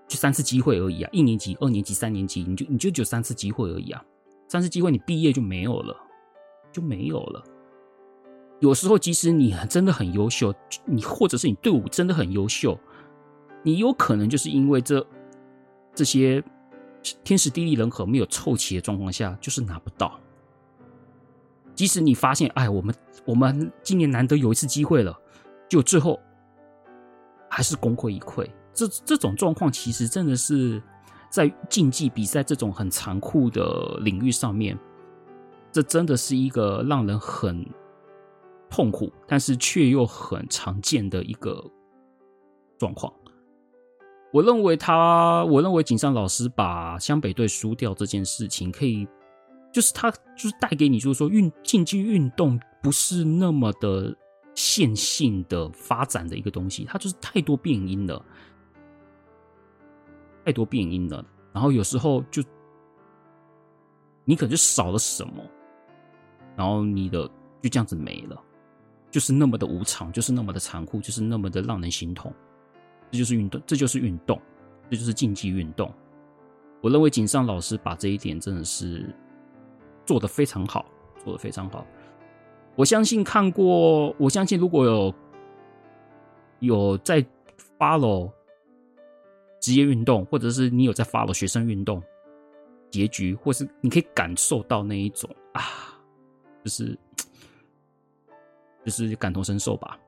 [0.09, 1.11] 就三次机会而已啊！
[1.13, 4.05] 一年级、二年级、三年级，你就你就只有三次机会而已啊！
[4.49, 5.97] 三次机会你毕业就没有了，
[6.73, 7.45] 就没有了。
[8.59, 10.53] 有时候即使你真的很优秀，
[10.85, 12.77] 你或者是你队伍真的很优秀，
[13.63, 15.07] 你有可能就是因为这
[15.95, 16.43] 这些。
[17.25, 20.19] 天时地利人和没有凑齐的状况下，就是拿不到。
[21.75, 22.95] 即使你发现，哎，我们
[23.25, 25.19] 我们今年难得有一次机会了，
[25.69, 26.21] 就最后
[27.49, 28.47] 还是功亏一篑。
[28.75, 30.83] 这这种状况其实真的是
[31.31, 34.79] 在竞技比赛这种很残酷的领域上面，
[35.73, 37.67] 这真的是一个让人很
[38.69, 41.65] 痛苦，但是却又很常见的一个
[42.79, 43.13] 状况。
[44.33, 49.07] 我认为他，我认为井上老师把湘北队输掉这件事情，可以，
[49.73, 54.17] 就是他就是带给你，就是说运竞技运动不是那么的
[54.55, 58.25] 线性的发展的一个东西，它就是太多变因了，
[60.45, 62.41] 太多变因了，然后有时候就
[64.25, 65.43] 你可能就少了什么，
[66.57, 67.29] 然后你的
[67.61, 68.41] 就这样子没了，
[69.11, 72.33] 就是那么的无常，就是那么的残酷，就是那么的让人心痛。
[73.11, 74.41] 这就是运动，这就是运动，
[74.91, 75.93] 这就是竞技运动。
[76.81, 79.05] 我认为井上老师把这一点真的是
[80.07, 80.87] 做得非常好，
[81.25, 81.87] 做得非常好。
[82.77, 85.15] 我相信看过，我相信如果有
[86.61, 87.25] 有在
[87.79, 88.31] follow
[89.61, 92.03] 职业运动，或者是你有在 follow 学生运动
[92.91, 95.63] 结局，或是你可以感受到那一种啊，
[96.65, 96.99] 就是
[98.85, 99.99] 就是感同身受吧。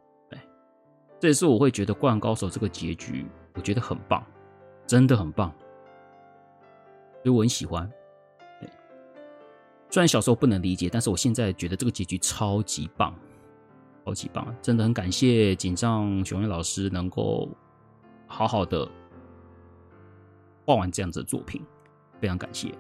[1.23, 4.27] 这也是我会觉得《灌篮高手》这个结局，我觉得很棒，
[4.89, 5.55] 真的很棒，
[7.23, 7.89] 所以我很喜欢。
[9.89, 13.15] 虽然小时候不能理解，但是我现在觉得这个结局超级棒，
[14.05, 17.49] 超级棒，真的很感谢井上雄彦老师能够
[18.27, 18.85] 好好的
[20.67, 21.63] 画完这样子的作品，
[22.21, 22.75] 非常感谢。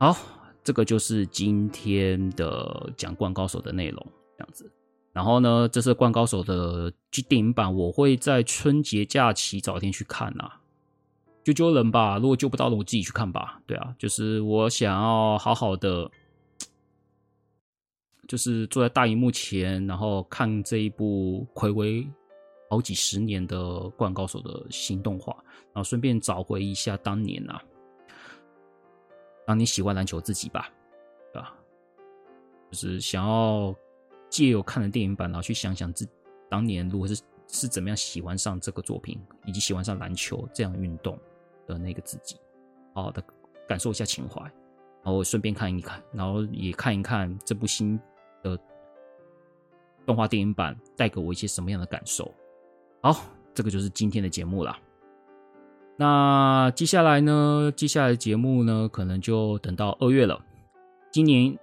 [0.00, 0.16] 好，
[0.64, 4.04] 这个就是今天的讲《灌高手》的内容，
[4.36, 4.68] 这样子。
[5.12, 6.92] 然后呢，这是《灌高手》的
[7.28, 10.60] 电影版，我会在春节假期找一天去看呐、啊，
[11.42, 12.16] 救救人吧！
[12.18, 13.60] 如果救不到了，我自己去看吧。
[13.66, 16.08] 对啊，就是我想要好好的，
[18.28, 22.08] 就是坐在大荧幕前，然后看这一部睽违
[22.70, 23.58] 好几十年的
[23.96, 25.34] 《灌高手》的新动画，
[25.72, 27.60] 然后顺便找回一下当年啊，
[29.44, 30.70] 当你喜欢篮球自己吧，
[31.32, 31.52] 对吧？
[32.70, 33.74] 就是想要。
[34.30, 36.08] 借由看了电影版，然后去想想自
[36.48, 41.18] 当年如果是是怎么样喜欢上这个作品，以及喜欢上篮球这样运动
[41.66, 42.36] 的那个自己，
[42.94, 43.22] 好好的
[43.68, 44.40] 感受一下情怀，
[45.02, 47.98] 然后顺便看一看，然后也看一看这部新
[48.42, 48.58] 的
[50.06, 52.32] 动画电影版带给我一些什么样的感受。
[53.02, 54.76] 好，这个就是今天的节目了。
[55.96, 57.70] 那接下来呢？
[57.76, 60.40] 接下来节目呢，可能就等到二月了。
[61.12, 61.58] 今年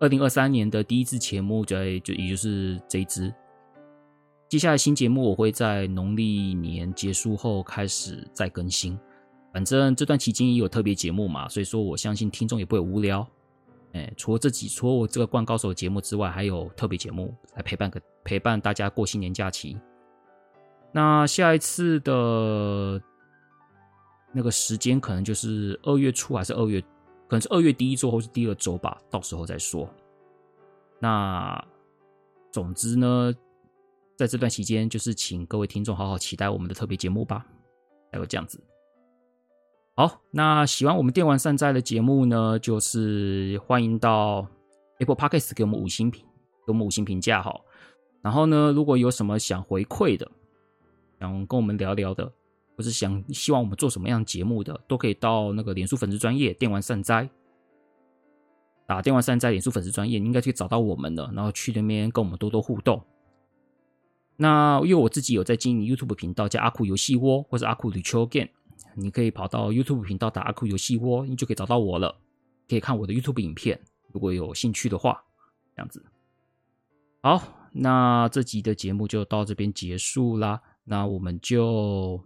[0.00, 3.32] 二零二三年的第一支节目在就也就是这一支。
[4.48, 8.98] 接下来新节目我会在农历年结束后开始再更新。
[9.52, 13.26] 反正这段期间也有特别节目嘛，所以说我相信听众也不会无聊。
[13.92, 19.76] 哎，除了这几，除了我这个灌高手节目之外，还有特别节目来陪伴个陪伴大家过新年假期。
[20.92, 23.00] 那下一次的。
[24.30, 26.84] 那个时间可能就是二月初还是二月，
[27.28, 29.88] 可能是二月第一周或是第二周吧，到时候再说。
[30.98, 31.62] 那
[32.50, 33.32] 总之呢，
[34.16, 37.46] 在这段期间，就是请各位听众好好期待我们的特别节目吧。
[38.10, 38.58] 还有这样子。
[39.94, 44.46] 好，那喜欢我们电玩善哉的节目呢，就是欢迎到
[44.98, 46.24] Apple Podcast 给我们五星评，
[46.66, 47.54] 给我们五星评价哈。
[48.22, 50.30] 然后呢，如果有什么想回馈的，
[51.20, 52.32] 想跟我们聊聊的。
[52.78, 57.28] 或是想希望我们做什么样节目的，都可以到那个脸书粉丝专业电玩善哉，
[58.86, 61.28] 打电玩善哉脸书粉丝专业，应该可以找到我们了。
[61.34, 63.02] 然后去那边跟我们多多互动。
[64.36, 68.48] 那因为我自己有在经营 YouTube 频道，叫阿酷游戏窝，或者阿酷 Retro Game，
[68.94, 72.14] 你可以跑到 YouTube 频道打阿酷游戏窝，你就可以找到我了，
[72.68, 73.80] 可以看我的 YouTube 影片。
[74.12, 75.20] 如果有兴趣的话，
[75.74, 76.00] 这样子。
[77.22, 80.62] 好，那这集的节目就到这边结束啦。
[80.84, 82.24] 那我们就。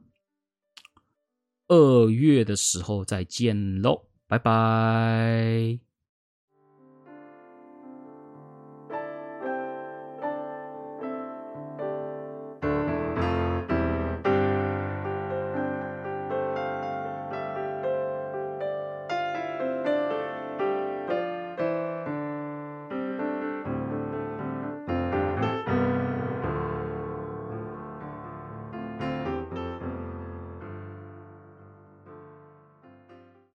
[1.73, 5.92] 二月的时候再见喽，拜拜。